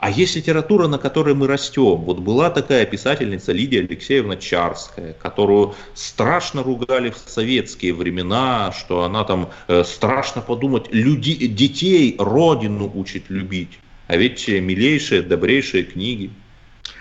[0.06, 1.96] а есть литература, на которой мы растем.
[1.96, 9.24] Вот была такая писательница Лидия Алексеевна Чарская, которую страшно ругали в советские времена, что она
[9.24, 13.80] там э, страшно подумать, люди, детей родину учит любить.
[14.06, 16.30] А ведь милейшие, добрейшие книги.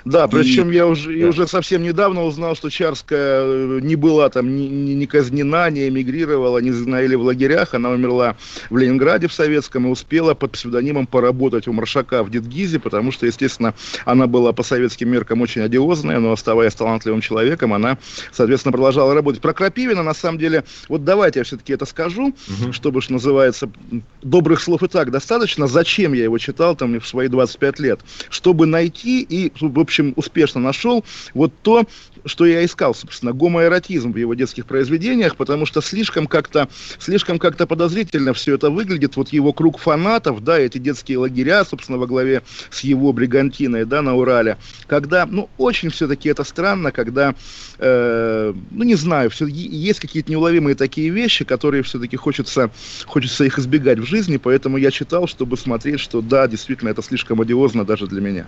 [0.04, 0.74] Да, причем и...
[0.74, 1.28] я уже, да.
[1.28, 6.58] уже совсем недавно узнал, что Чарская э, не была там ни, ни казнена, не эмигрировала,
[6.58, 7.74] не знаили в лагерях.
[7.74, 8.36] Она умерла
[8.68, 13.26] в Ленинграде в советском и успела под псевдонимом поработать у Маршака в Дедгизе, потому что,
[13.26, 17.98] естественно, она была по советским меркам очень одиозная, но оставаясь талантливым человеком, она,
[18.32, 19.40] соответственно, продолжала работать.
[19.40, 22.72] Про Крапивина, на самом деле, вот давайте я все-таки это скажу, угу.
[22.72, 23.70] чтобы, что называется,
[24.22, 25.66] добрых слов и так достаточно.
[25.66, 28.00] Зачем я его читал там в свои 25 лет?
[28.28, 31.84] Чтобы найти и, в общем, успешно нашел вот то,
[32.26, 37.66] что я искал, собственно, гомоэротизм в его детских произведениях, потому что слишком как-то слишком как-то
[37.66, 39.16] подозрительно все это выглядит.
[39.16, 44.02] Вот его круг фанатов, да, эти детские лагеря, собственно, во главе с его бригантиной, да,
[44.02, 44.56] на Урале,
[44.86, 47.34] когда, ну, очень все-таки это странно, когда,
[47.78, 52.70] э, ну, не знаю, все, есть какие-то неуловимые такие вещи, которые все-таки хочется,
[53.06, 57.40] хочется их избегать в жизни, поэтому я читал, чтобы смотреть, что да, действительно, это слишком
[57.40, 58.46] одиозно даже для меня.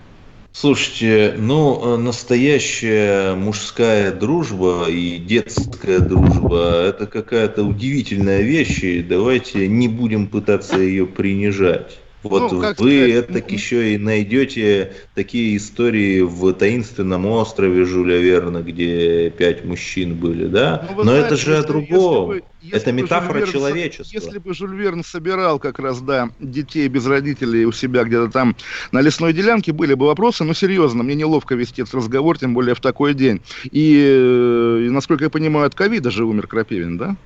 [0.59, 9.69] Слушайте, ну, э, настоящая мужская дружба и детская дружба– это какая-то удивительная вещь, и давайте
[9.69, 11.99] не будем пытаться ее принижать.
[12.29, 19.31] Вот ну, вы это еще и найдете такие истории в таинственном острове Жюля Верна, где
[19.31, 20.87] пять мужчин были, да?
[20.91, 22.31] Ну, Но знаете, это же о другом.
[22.33, 24.13] Если бы, если это метафора Верн, человечества.
[24.13, 28.57] Если бы Жюль Верн собирал как раз, да, детей без родителей у себя где-то там
[28.93, 32.75] на лесной делянке, были бы вопросы, но серьезно, мне неловко вести этот разговор, тем более
[32.75, 33.41] в такой день.
[33.71, 37.17] И, э, насколько я понимаю, от ковида же умер Крапивин, да?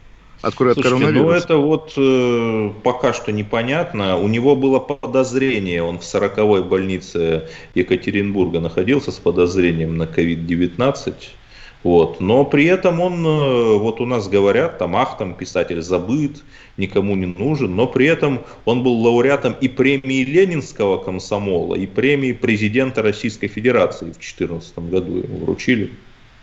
[0.43, 1.25] От, Слушайте, от коронавируса?
[1.25, 4.17] Ну, это вот э, пока что непонятно.
[4.17, 11.15] У него было подозрение, он в 40-й больнице Екатеринбурга находился с подозрением на COVID-19.
[11.83, 12.21] Вот.
[12.21, 16.43] Но при этом он, э, вот у нас говорят, там, ах, там писатель забыт,
[16.77, 22.33] никому не нужен, но при этом он был лауреатом и премии Ленинского комсомола, и премии
[22.33, 25.91] президента Российской Федерации в 2014 году ему вручили.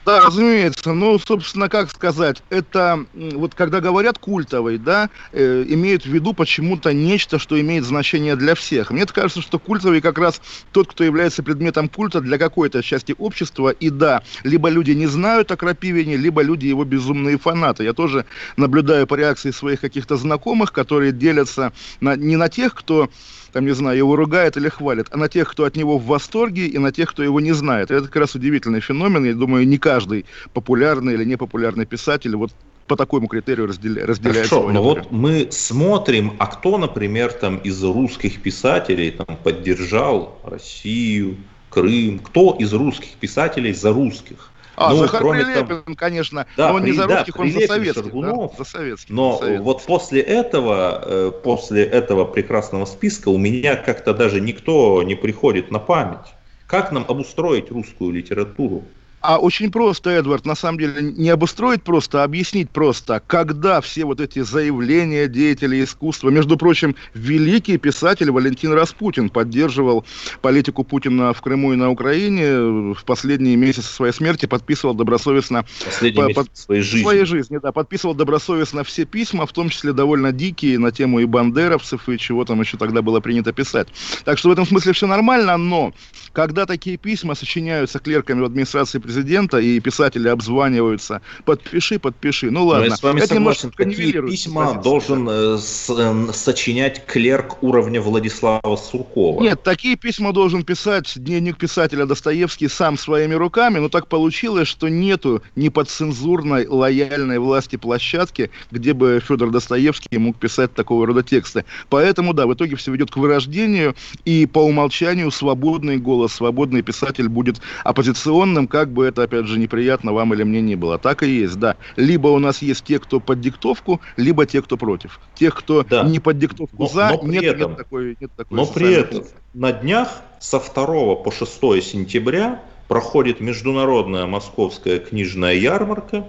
[0.07, 0.93] Да, разумеется.
[0.93, 6.93] Ну, собственно, как сказать, это вот когда говорят культовый, да, э, имеют в виду почему-то
[6.93, 8.89] нечто, что имеет значение для всех.
[8.89, 10.39] Мне кажется, что культовый как раз
[10.71, 13.71] тот, кто является предметом культа для какой-то части общества.
[13.71, 17.83] И да, либо люди не знают о Крапивине, либо люди его безумные фанаты.
[17.83, 23.09] Я тоже наблюдаю по реакции своих каких-то знакомых, которые делятся на, не на тех, кто
[23.51, 26.67] там, не знаю, его ругает или хвалит, а на тех, кто от него в восторге,
[26.67, 27.91] и на тех, кто его не знает.
[27.91, 29.25] это как раз удивительный феномен.
[29.25, 32.51] Я думаю, не каждый популярный или непопулярный писатель вот
[32.87, 37.83] по такому критерию разделя, разделяет Хорошо, но вот мы смотрим, а кто, например, там из
[37.83, 41.37] русских писателей там, поддержал Россию,
[41.69, 44.51] Крым, кто из русских писателей за русских?
[44.79, 45.95] А, ну, Захар кроме Прилепин, того...
[45.95, 48.03] конечно, да, но он не за русских, да, он Прилепин, за советских.
[48.03, 49.09] Шаргунов, да, за советских.
[49.09, 49.65] Но за советских.
[49.65, 55.71] вот после этого, э, после этого прекрасного списка у меня как-то даже никто не приходит
[55.71, 56.35] на память.
[56.67, 58.83] Как нам обустроить русскую литературу?
[59.19, 64.05] А очень просто, Эдвард, на самом деле не обустроить просто, а объяснить просто, когда все
[64.05, 70.05] вот эти заявления деятелей искусства, между прочим, великий писатель Валентин Распутин поддерживал
[70.41, 75.65] политику Путина в Крыму и на Украине, в последние месяцы своей смерти подписывал добросовестно...
[75.83, 77.03] Последние по, под, своей жизни.
[77.03, 81.25] Своей жизни, да, подписывал добросовестно все письма, в том числе довольно дикие, на тему и
[81.25, 83.87] бандеровцев, и чего там еще тогда было принято писать.
[84.25, 85.91] Так что в этом смысле все нормально, но
[86.33, 91.21] когда такие письма сочиняются клерками в администрации президента президента, и писатели обзваниваются.
[91.45, 92.51] Подпиши, подпиши.
[92.51, 92.85] Ну ладно.
[92.85, 93.71] Но я с вами Это согласен.
[93.71, 99.41] Такие письма должен э, с, э, сочинять клерк уровня Владислава Суркова.
[99.41, 104.87] Нет, такие письма должен писать дневник писателя Достоевский сам своими руками, но так получилось, что
[104.87, 111.65] нету неподцензурной лояльной власти площадки, где бы Федор Достоевский мог писать такого рода тексты.
[111.89, 117.27] Поэтому, да, в итоге все ведет к вырождению, и по умолчанию свободный голос, свободный писатель
[117.27, 120.97] будет оппозиционным, как бы это, опять же, неприятно вам или мне не было.
[120.97, 121.75] Так и есть, да.
[121.95, 125.19] Либо у нас есть те, кто под диктовку, либо те, кто против.
[125.35, 126.03] Тех, кто да.
[126.03, 129.23] не под диктовку но, за, но нет, этом, нет такой, нет такой Но при этом
[129.53, 136.27] на днях со 2 по 6 сентября проходит международная московская книжная ярмарка,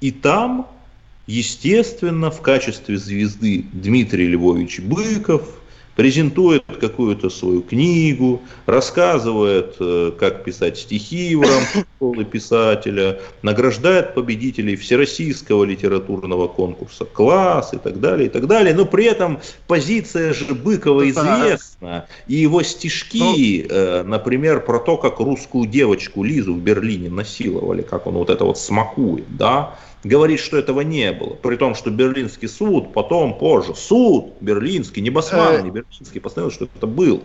[0.00, 0.66] и там,
[1.26, 5.42] естественно, в качестве звезды Дмитрий Львович Быков–
[5.98, 14.76] презентует какую-то свою книгу, рассказывает, э, как писать стихи в рамках школы писателя, награждает победителей
[14.76, 18.76] Всероссийского литературного конкурса «Класс» и так далее, и так далее.
[18.76, 24.98] Но при этом позиция же Быкова известна, и его стишки, ну, э, например, про то,
[24.98, 30.40] как русскую девочку Лизу в Берлине насиловали, как он вот это вот смакует, да, говорит,
[30.40, 31.34] что этого не было.
[31.34, 35.62] При том, что Берлинский суд потом, позже, суд Берлинский, не Басман, э.
[35.62, 37.22] не Берлинский, постановил, что это был.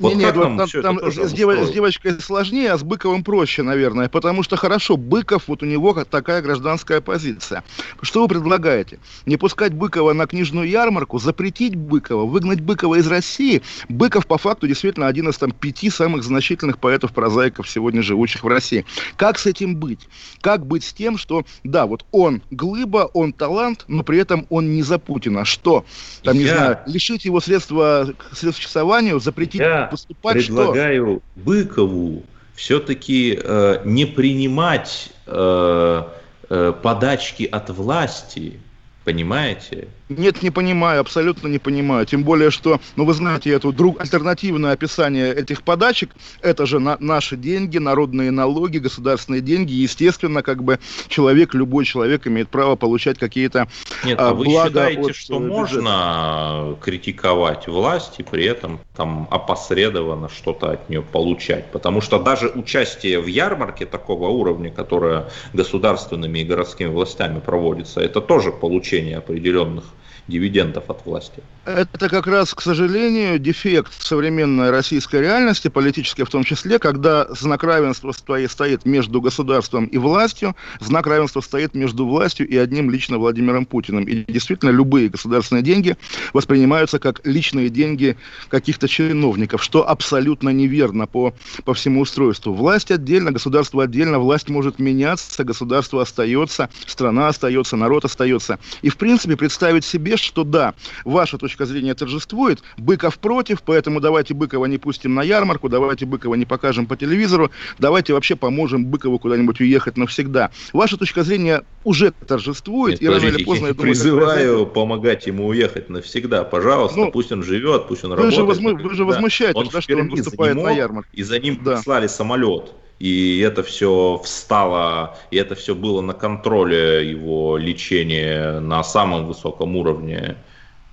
[0.00, 3.62] Вот нет, нет, там, там, там с, дев, с девочкой сложнее, а с Быковым проще,
[3.62, 7.62] наверное, потому что хорошо, Быков, вот у него такая гражданская позиция.
[8.00, 8.98] Что вы предлагаете?
[9.26, 13.60] Не пускать Быкова на книжную ярмарку, запретить Быкова, выгнать Быкова из России?
[13.90, 18.86] Быков по факту действительно один из там пяти самых значительных поэтов-прозаиков сегодня живущих в России.
[19.16, 20.08] Как с этим быть?
[20.40, 24.72] Как быть с тем, что, да, вот он глыба, он талант, но при этом он
[24.72, 25.44] не за Путина.
[25.44, 25.84] Что?
[26.22, 26.40] Там, Я...
[26.40, 31.42] не знаю, лишить его средства к средствочасованию, запретить Я поступать предлагаю что?
[31.42, 32.22] Быкову
[32.54, 36.02] все-таки э, не принимать э,
[36.48, 38.60] э, подачки от власти,
[39.04, 39.88] Понимаете?
[40.10, 42.04] Нет, не понимаю, абсолютно не понимаю.
[42.04, 46.10] Тем более, что, ну вы знаете, это друг, альтернативное описание этих подачек,
[46.42, 49.72] это же на, наши деньги, народные налоги, государственные деньги.
[49.72, 53.68] Естественно, как бы человек, любой человек имеет право получать какие-то
[54.04, 55.52] Нет, а, а вы считаете, от что э, бюджета?
[55.52, 61.70] можно критиковать власть и при этом там опосредованно что-то от нее получать?
[61.70, 68.20] Потому что даже участие в ярмарке такого уровня, которое государственными и городскими властями проводится, это
[68.20, 69.84] тоже получение определенных
[70.30, 71.42] дивидендов от власти.
[71.66, 77.62] Это как раз, к сожалению, дефект современной российской реальности, политической в том числе, когда знак
[77.62, 83.66] равенства стоит между государством и властью, знак равенства стоит между властью и одним лично Владимиром
[83.66, 84.04] Путиным.
[84.04, 85.96] И действительно, любые государственные деньги
[86.32, 88.16] воспринимаются как личные деньги
[88.48, 92.54] каких-то чиновников, что абсолютно неверно по, по всему устройству.
[92.54, 98.58] Власть отдельно, государство отдельно, власть может меняться, государство остается, страна остается, народ остается.
[98.80, 104.34] И, в принципе, представить себе, что да, ваша точка зрения торжествует, Быков против, поэтому давайте
[104.34, 109.60] Быкова не пустим на ярмарку, давайте Быкова не покажем по телевизору, давайте вообще поможемБыкову куда-нибудь
[109.60, 110.50] уехать навсегда.
[110.72, 115.46] Ваша точка зрения уже торжествует, Нет, и рано или поздно, я думаю, Призываю помогать ему
[115.46, 118.36] уехать навсегда, пожалуйста, ну, пусть он живет, пусть он вы работает.
[118.36, 118.76] Же возму...
[118.76, 121.10] Вы же возмущаетесь, он да, что он выступает на ярмарке.
[121.12, 121.76] И за ним да.
[121.76, 128.84] прислали самолет и это все встало, и это все было на контроле его лечения на
[128.84, 130.36] самом высоком уровне.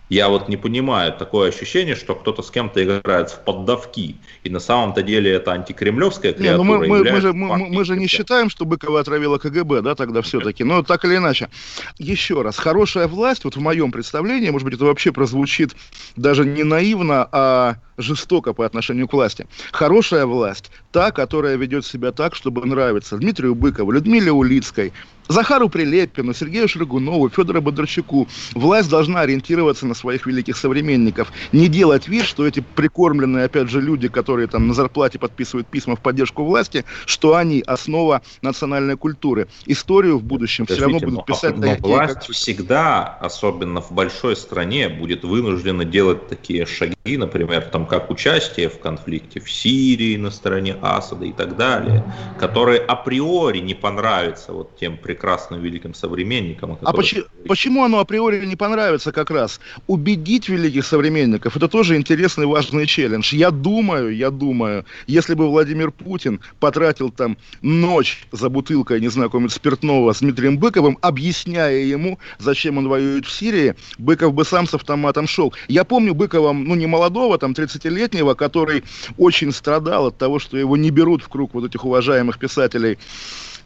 [0.10, 4.15] Я вот не понимаю такое ощущение, что кто-то с кем-то играет в поддавки.
[4.46, 6.52] И на самом-то деле это антикремлевская креатура.
[6.52, 9.82] Не, ну мы, мы, мы, же, мы, мы же не считаем, что Быкова отравила КГБ,
[9.82, 10.63] да, тогда все-таки.
[10.63, 11.50] Но так или иначе.
[11.98, 15.76] Еще раз, хорошая власть, вот в моем представлении, может быть, это вообще прозвучит
[16.15, 19.47] даже не наивно, а жестоко по отношению к власти.
[19.71, 24.93] Хорошая власть, та, которая ведет себя так, чтобы нравиться Дмитрию Быкову, Людмиле Улицкой,
[25.27, 28.27] Захару Прилепину, Сергею Шрагунову, Федору Бондарчуку.
[28.53, 31.31] Власть должна ориентироваться на своих великих современников.
[31.51, 35.95] Не делать вид, что эти прикормленные, опять же, люди, которые там на зарплате подписывают письма
[35.95, 39.47] в поддержку власти, что они основа национальной культуры.
[39.65, 42.23] Историю в будущем Подождите, все равно будут писать но, но такие, власть как...
[42.29, 48.80] всегда, особенно в большой стране, будет вынуждена делать такие шаги, например, там как участие в
[48.80, 52.04] конфликте в Сирии на стороне Асада и так далее,
[52.39, 56.78] которые априори не понравятся вот тем прекрасным великим современникам.
[56.82, 59.60] А почему, почему оно априори не понравится как раз?
[59.88, 63.34] Убедить великих современников, это тоже интересный важный челлендж.
[63.36, 69.30] Я думаю, я думаю, если бы Владимир Путин потратил там ночь за бутылкой, не знаю,
[69.30, 74.67] какого-нибудь спиртного с Дмитрием Быковым, объясняя ему, зачем он воюет в Сирии, Быков бы сам
[74.67, 75.54] с автоматом шел.
[75.67, 78.84] Я помню Быкова, ну не молодого, там 30-летнего, который
[79.18, 82.98] очень страдал от того, что его не берут в круг вот этих уважаемых писателей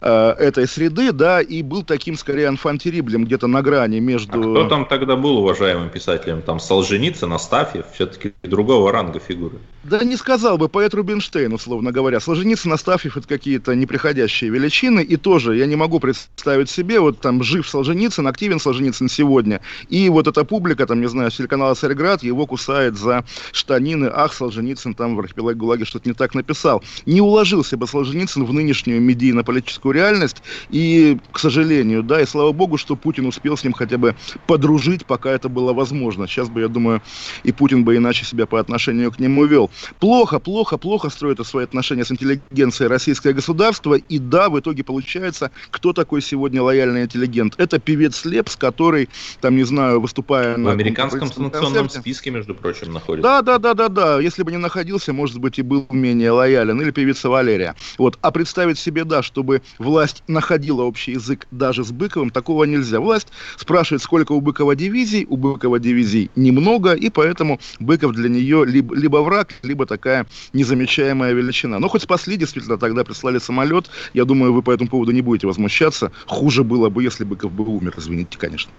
[0.01, 4.39] э, этой среды, да, и был таким, скорее, анфантериблем где-то на грани между...
[4.39, 6.41] А кто там тогда был уважаемым писателем?
[6.41, 9.59] Там Солженицын, Астафьев, все-таки другого ранга фигуры.
[9.83, 12.19] Да не сказал бы, поэт Рубинштейн, условно говоря.
[12.19, 17.41] Солженицын, Астафьев– это какие-то неприходящие величины, и тоже я не могу представить себе, вот там
[17.41, 22.21] жив Солженицын, активен Солженицын сегодня, и вот эта публика, там, не знаю, с телеканала «Царьград»
[22.21, 26.83] его кусает за штанины, ах, Солженицын там в архипелаге ГУЛАГе что-то не так написал.
[27.07, 32.77] Не уложился бы Солженицын в нынешнюю медийно-политическую реальность, и, к сожалению, да, и слава богу,
[32.77, 34.15] что Путин успел с ним хотя бы
[34.45, 36.27] подружить, пока это было возможно.
[36.27, 37.01] Сейчас бы, я думаю,
[37.41, 39.70] и Путин бы иначе себя по отношению к нему вел.
[39.99, 45.51] Плохо, плохо, плохо строит свои отношения с интеллигенцией российское государство, и да, в итоге получается,
[45.69, 47.55] кто такой сегодня лояльный интеллигент?
[47.57, 49.09] Это певец Лепс, который,
[49.39, 50.71] там, не знаю, выступая в на...
[50.71, 53.23] Американском санкционном списке, между прочим, находится.
[53.23, 54.19] Да, да, да, да, да.
[54.19, 56.79] Если бы не находился, может быть, и был менее лоялен.
[56.81, 57.75] Или певица Валерия.
[57.97, 58.17] Вот.
[58.21, 62.99] А представить себе, да, чтобы власть находила общий язык даже с Быковым, такого нельзя.
[62.99, 68.65] Власть спрашивает, сколько у Быкова дивизий, у Быкова дивизий немного, и поэтому Быков для нее
[68.65, 71.79] либо, либо враг, либо такая незамечаемая величина.
[71.79, 73.89] Но хоть спасли, действительно, тогда прислали самолет.
[74.13, 76.11] Я думаю, вы по этому поводу не будете возмущаться.
[76.27, 78.71] Хуже было бы, если бы умер, извините, конечно.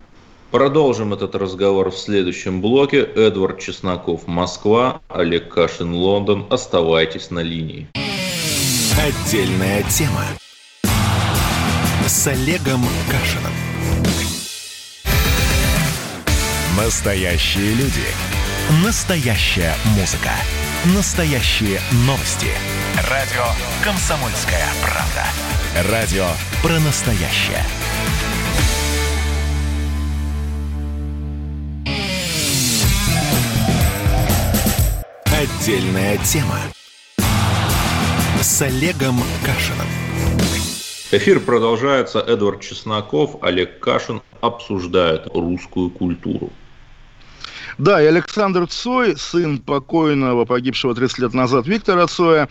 [0.51, 3.01] Продолжим этот разговор в следующем блоке.
[3.01, 6.47] Эдвард Чесноков, Москва, Олег Кашин, Лондон.
[6.51, 7.89] Оставайтесь на линии.
[8.99, 10.25] Отдельная тема
[12.07, 13.53] с Олегом Кашином.
[16.77, 18.07] Настоящие люди.
[18.85, 20.33] Настоящая музыка.
[20.85, 21.79] Настоящие
[22.09, 22.49] новости.
[23.09, 23.45] Радио
[23.85, 25.93] «Комсомольская правда».
[25.93, 26.27] Радио
[26.61, 27.63] про настоящее.
[35.27, 36.59] Отдельная тема
[38.41, 39.87] с Олегом Кашиным.
[41.13, 42.19] Эфир продолжается.
[42.19, 46.51] Эдвард Чесноков, Олег Кашин обсуждают русскую культуру.
[47.79, 52.49] Да, и Александр Цой, сын покойного, погибшего 30 лет назад Виктора Цоя,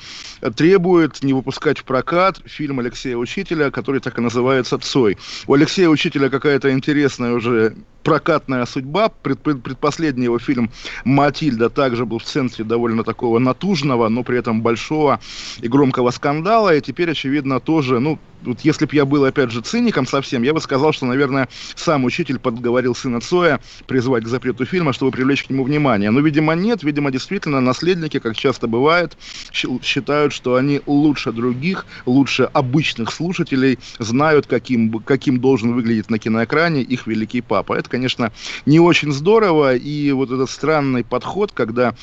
[0.55, 5.17] требует не выпускать в прокат фильм Алексея Учителя, который так и называется «Цой».
[5.47, 9.09] У Алексея Учителя какая-то интересная уже прокатная судьба.
[9.09, 10.71] Пред, пред, предпоследний его фильм
[11.05, 15.19] «Матильда» также был в центре довольно такого натужного, но при этом большого
[15.61, 16.75] и громкого скандала.
[16.75, 20.53] И теперь, очевидно, тоже, ну, вот если бы я был, опять же, циником совсем, я
[20.53, 25.43] бы сказал, что, наверное, сам учитель подговорил сына Цоя призвать к запрету фильма, чтобы привлечь
[25.43, 26.11] к нему внимание.
[26.11, 26.83] Но, видимо, нет.
[26.83, 29.17] Видимо, действительно, наследники, как часто бывает,
[29.51, 36.81] считают, что они лучше других, лучше обычных слушателей, знают, каким, каким должен выглядеть на киноэкране
[36.81, 37.73] их великий папа.
[37.73, 38.31] Это, конечно,
[38.65, 39.75] не очень здорово.
[39.75, 41.93] И вот этот странный подход, когда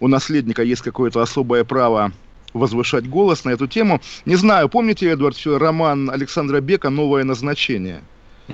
[0.00, 2.12] у наследника есть какое-то особое право
[2.52, 4.00] возвышать голос на эту тему.
[4.26, 8.02] Не знаю, помните, Эдвард, роман Александра Бека «Новое назначение»?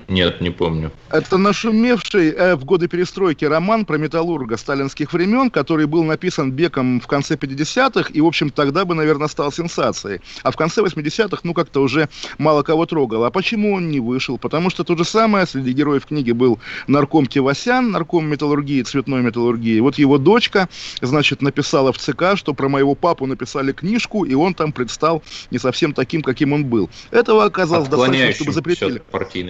[0.09, 0.90] Нет, не помню.
[1.11, 7.01] Это нашумевший э, в годы перестройки роман про металлурга сталинских времен, который был написан Беком
[7.01, 10.20] в конце 50-х, и, в общем, тогда бы, наверное, стал сенсацией.
[10.42, 13.24] А в конце 80-х, ну, как-то уже мало кого трогал.
[13.24, 14.38] А почему он не вышел?
[14.38, 19.80] Потому что то же самое, среди героев книги был нарком Тевасян, нарком металлургии, цветной металлургии.
[19.80, 20.68] Вот его дочка,
[21.01, 25.59] значит, написала в ЦК, что про моего папу написали книжку, и он там предстал не
[25.59, 26.90] совсем таким, каким он был.
[27.11, 29.03] Этого оказалось достаточно, чтобы запретили.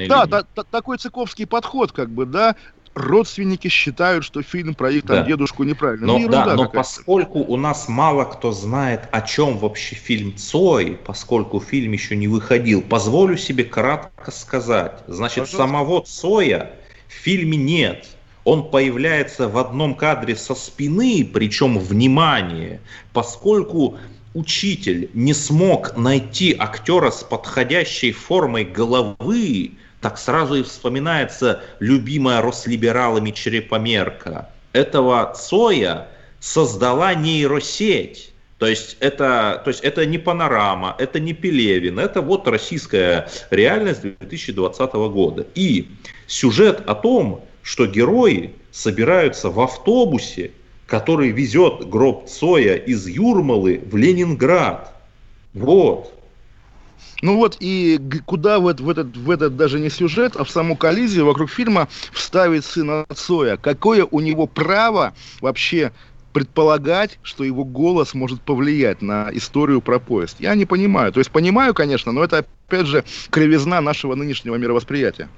[0.08, 2.56] Да, та, та, такой цыковский подход, как бы, да,
[2.94, 5.22] родственники считают, что фильм про их там да.
[5.24, 6.06] дедушку неправильно.
[6.06, 10.98] Но, ну, да, но поскольку у нас мало кто знает, о чем вообще фильм Цой,
[11.04, 15.00] поскольку фильм еще не выходил, позволю себе кратко сказать.
[15.06, 15.56] Значит, Пожалуйста.
[15.56, 16.72] самого Цоя
[17.08, 18.06] в фильме нет.
[18.44, 22.80] Он появляется в одном кадре со спины, причем внимание,
[23.12, 23.96] поскольку
[24.34, 29.72] учитель не смог найти актера с подходящей формой головы,
[30.04, 34.50] так сразу и вспоминается любимая рослибералами черепомерка.
[34.74, 36.08] Этого Цоя
[36.40, 38.34] создала нейросеть.
[38.58, 44.02] То есть, это, то есть это не панорама, это не Пелевин, это вот российская реальность
[44.02, 45.46] 2020 года.
[45.54, 45.88] И
[46.26, 50.50] сюжет о том, что герои собираются в автобусе,
[50.86, 54.94] который везет гроб Цоя из Юрмалы в Ленинград.
[55.54, 56.12] Вот.
[57.22, 60.76] Ну вот и куда в, в, этот, в этот даже не сюжет, а в саму
[60.76, 63.56] коллизию вокруг фильма вставить сына Цоя.
[63.56, 65.92] Какое у него право вообще
[66.34, 70.36] предполагать, что его голос может повлиять на историю про поезд.
[70.40, 71.12] Я не понимаю.
[71.12, 75.28] То есть понимаю, конечно, но это, опять же, кривизна нашего нынешнего мировосприятия.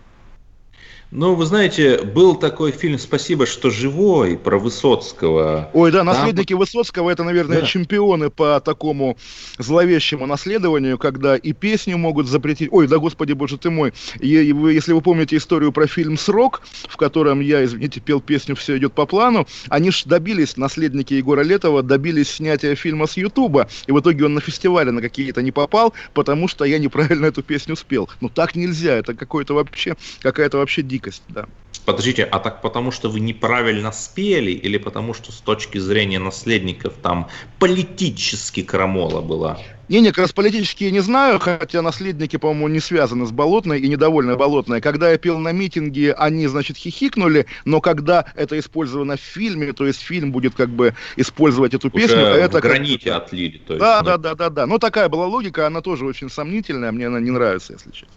[1.12, 5.70] Ну, вы знаете, был такой фильм «Спасибо, что живой» про Высоцкого.
[5.72, 6.59] Ой, да, наследники Там...
[6.59, 7.66] Высоцкого это, наверное, да.
[7.66, 9.16] чемпионы по такому
[9.57, 12.70] зловещему наследованию, когда и песню могут запретить.
[12.72, 13.92] Ой, да, господи, боже ты мой.
[14.18, 18.57] И, вы, если вы помните историю про фильм «Срок», в котором я, извините, пел песню
[18.57, 23.68] «Все идет по плану», они ж добились, наследники Егора Летова, добились снятия фильма с Ютуба,
[23.86, 27.44] и в итоге он на фестивале на какие-то не попал, потому что я неправильно эту
[27.44, 28.11] песню спел.
[28.20, 31.47] Ну так нельзя, это какой-то вообще, какая-то вообще дикость, да.
[31.84, 36.94] Подождите, а так потому что вы неправильно спели или потому что с точки зрения наследников
[37.01, 37.28] там
[37.61, 39.59] политически крамола была?
[39.88, 43.86] Не-не, как раз политически я не знаю, хотя наследники, по-моему, не связаны с Болотной и
[43.86, 44.80] недовольны Болотной.
[44.80, 49.86] Когда я пел на митинге, они, значит, хихикнули, но когда это использовано в фильме, то
[49.86, 52.61] есть фильм будет как бы использовать эту Уже песню, в это...
[52.61, 53.26] граните как...
[53.26, 53.59] отлили.
[53.59, 54.66] То есть, да, да, да, да, да.
[54.66, 58.09] Ну, такая была логика, она тоже очень сомнительная, мне она не нравится, если честно.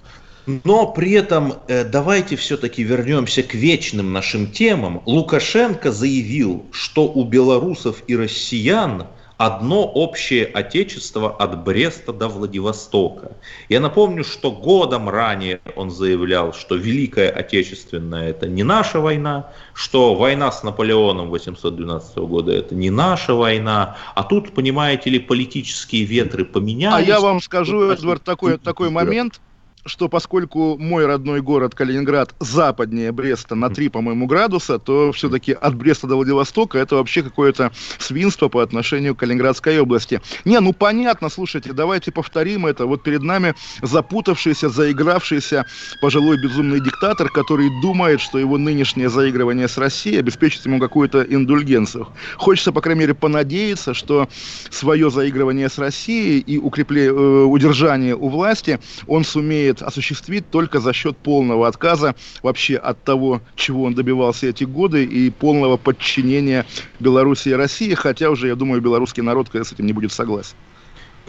[0.64, 5.02] Но при этом э, давайте все-таки вернемся к вечным нашим темам.
[5.06, 9.06] Лукашенко заявил, что у белорусов и россиян
[9.38, 13.38] одно общее отечество от Бреста до Владивостока.
[13.70, 20.16] Я напомню, что годом ранее он заявлял, что Великая Отечественная это не наша война, что
[20.16, 26.44] война с Наполеоном 812 года это не наша война, а тут, понимаете ли, политические ветры
[26.44, 27.08] поменялись.
[27.08, 29.40] А я вам скажу, Эдвард, такой, такой момент,
[29.86, 35.76] что поскольку мой родной город Калининград западнее Бреста на 3, по-моему, градуса, то все-таки от
[35.76, 40.22] Бреста до Владивостока это вообще какое-то свинство по отношению к Калининградской области.
[40.46, 42.86] Не, ну понятно, слушайте, давайте повторим это.
[42.86, 45.66] Вот перед нами запутавшийся, заигравшийся
[46.02, 52.08] пожилой безумный диктатор, который думает, что его нынешнее заигрывание с Россией обеспечит ему какую-то индульгенцию.
[52.38, 54.28] Хочется, по крайней мере, понадеяться, что
[54.70, 60.80] свое заигрывание с Россией и укрепление, э, удержание у власти он сумеет сумеет осуществить только
[60.80, 66.66] за счет полного отказа вообще от того, чего он добивался эти годы, и полного подчинения
[67.00, 70.56] Беларуси и России, хотя уже, я думаю, белорусский народ с этим не будет согласен.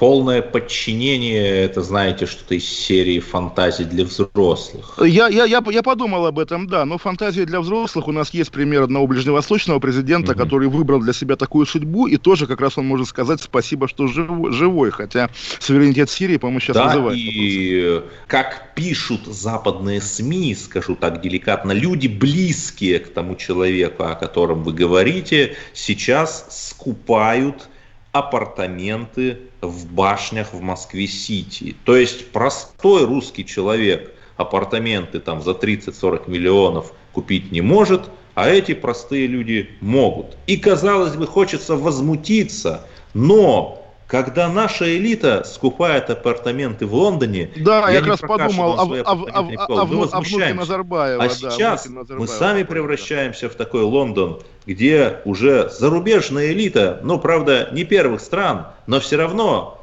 [0.00, 4.98] Полное подчинение, это, знаете, что-то из серии фантазий для взрослых.
[4.98, 8.50] Я, я, я, я подумал об этом, да, но фантазии для взрослых у нас есть
[8.50, 10.40] пример одного ближневосточного президента, угу.
[10.40, 14.06] который выбрал для себя такую судьбу, и тоже как раз он может сказать спасибо, что
[14.06, 15.28] жив, живой, хотя
[15.58, 17.18] суверенитет Сирии, по-моему, сейчас да, вызывает.
[17.20, 24.62] и как пишут западные СМИ, скажу так деликатно, люди близкие к тому человеку, о котором
[24.62, 27.68] вы говорите, сейчас скупают
[28.12, 31.76] апартаменты в башнях в Москве-Сити.
[31.84, 38.72] То есть простой русский человек апартаменты там за 30-40 миллионов купить не может, а эти
[38.72, 40.36] простые люди могут.
[40.46, 43.79] И казалось бы, хочется возмутиться, но
[44.10, 49.02] когда наша элита скупает апартаменты в Лондоне, да, я, я как раз подумал о, о,
[49.02, 51.22] о, о, о, Назарбаева.
[51.22, 57.20] А да, сейчас Назарбаева, мы сами превращаемся в такой Лондон, где уже зарубежная элита, ну,
[57.20, 59.79] правда, не первых стран, но все равно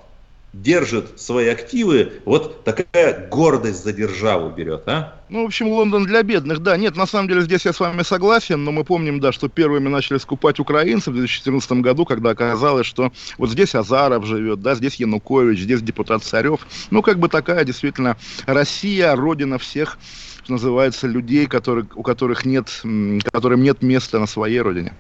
[0.62, 5.22] держит свои активы, вот такая гордость за державу берет, а?
[5.30, 6.78] Ну, в общем, Лондон для бедных, да.
[6.78, 9.90] Нет, на самом деле здесь я с вами согласен, но мы помним, да, что первыми
[9.90, 14.96] начали скупать украинцев в 2014 году, когда оказалось, что вот здесь Азаров живет, да, здесь
[14.96, 16.66] Янукович, здесь депутат Царев.
[16.92, 19.98] Ну, как бы такая действительно Россия, родина всех,
[20.44, 22.82] что называется, людей, которые, у которых нет,
[23.24, 24.94] которым нет места на своей родине.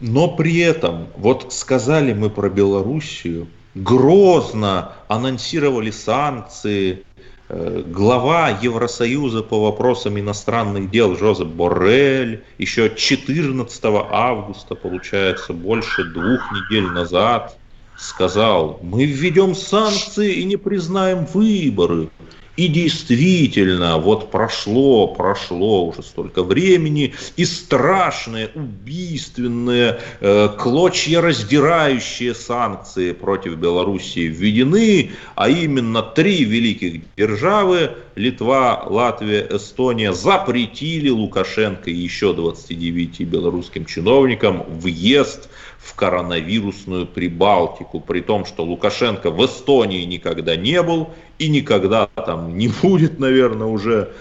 [0.00, 7.04] Но при этом, вот сказали мы про Белоруссию, грозно анонсировали санкции.
[7.48, 16.40] Э, глава Евросоюза по вопросам иностранных дел Жозеп Боррель еще 14 августа, получается, больше двух
[16.52, 17.56] недель назад,
[17.96, 22.10] сказал, мы введем санкции и не признаем выборы.
[22.58, 33.12] И действительно, вот прошло, прошло уже столько времени, и страшные, убийственные, э, клочья раздирающие санкции
[33.12, 42.32] против Белоруссии введены, а именно три великих державы, Литва, Латвия, Эстония, запретили Лукашенко и еще
[42.32, 50.82] 29 белорусским чиновникам въезд в коронавирусную Прибалтику, при том, что Лукашенко в Эстонии никогда не
[50.82, 54.12] был и никогда там не будет, наверное, уже.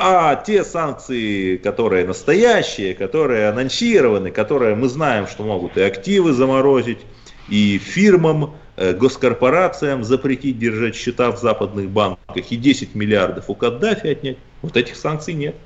[0.00, 7.00] А те санкции, которые настоящие, которые анонсированы, которые мы знаем, что могут и активы заморозить,
[7.48, 14.06] и фирмам, э, госкорпорациям запретить держать счета в западных банках, и 10 миллиардов у Каддафи
[14.06, 15.56] отнять, вот этих санкций нет.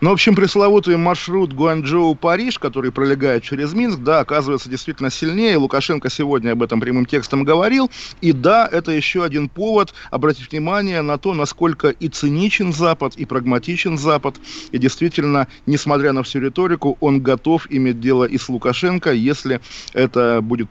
[0.00, 5.56] Ну, в общем, пресловутый маршрут Гуанчжоу-Париж, который пролегает через Минск, да, оказывается действительно сильнее.
[5.56, 7.90] Лукашенко сегодня об этом прямым текстом говорил.
[8.20, 13.24] И да, это еще один повод обратить внимание на то, насколько и циничен Запад, и
[13.24, 14.36] прагматичен Запад.
[14.72, 19.60] И действительно, несмотря на всю риторику, он готов иметь дело и с Лукашенко, если
[19.92, 20.68] это будет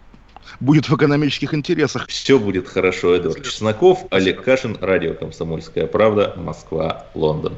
[0.60, 2.08] будет в экономических интересах.
[2.08, 7.54] Все будет хорошо, Эдуард Чесноков, Олег Кашин, Радио «Комсомольская правда», Москва, Лондон.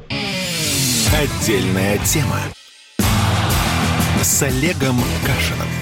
[1.14, 2.40] Отдельная тема
[4.22, 5.81] с Олегом Кашиным.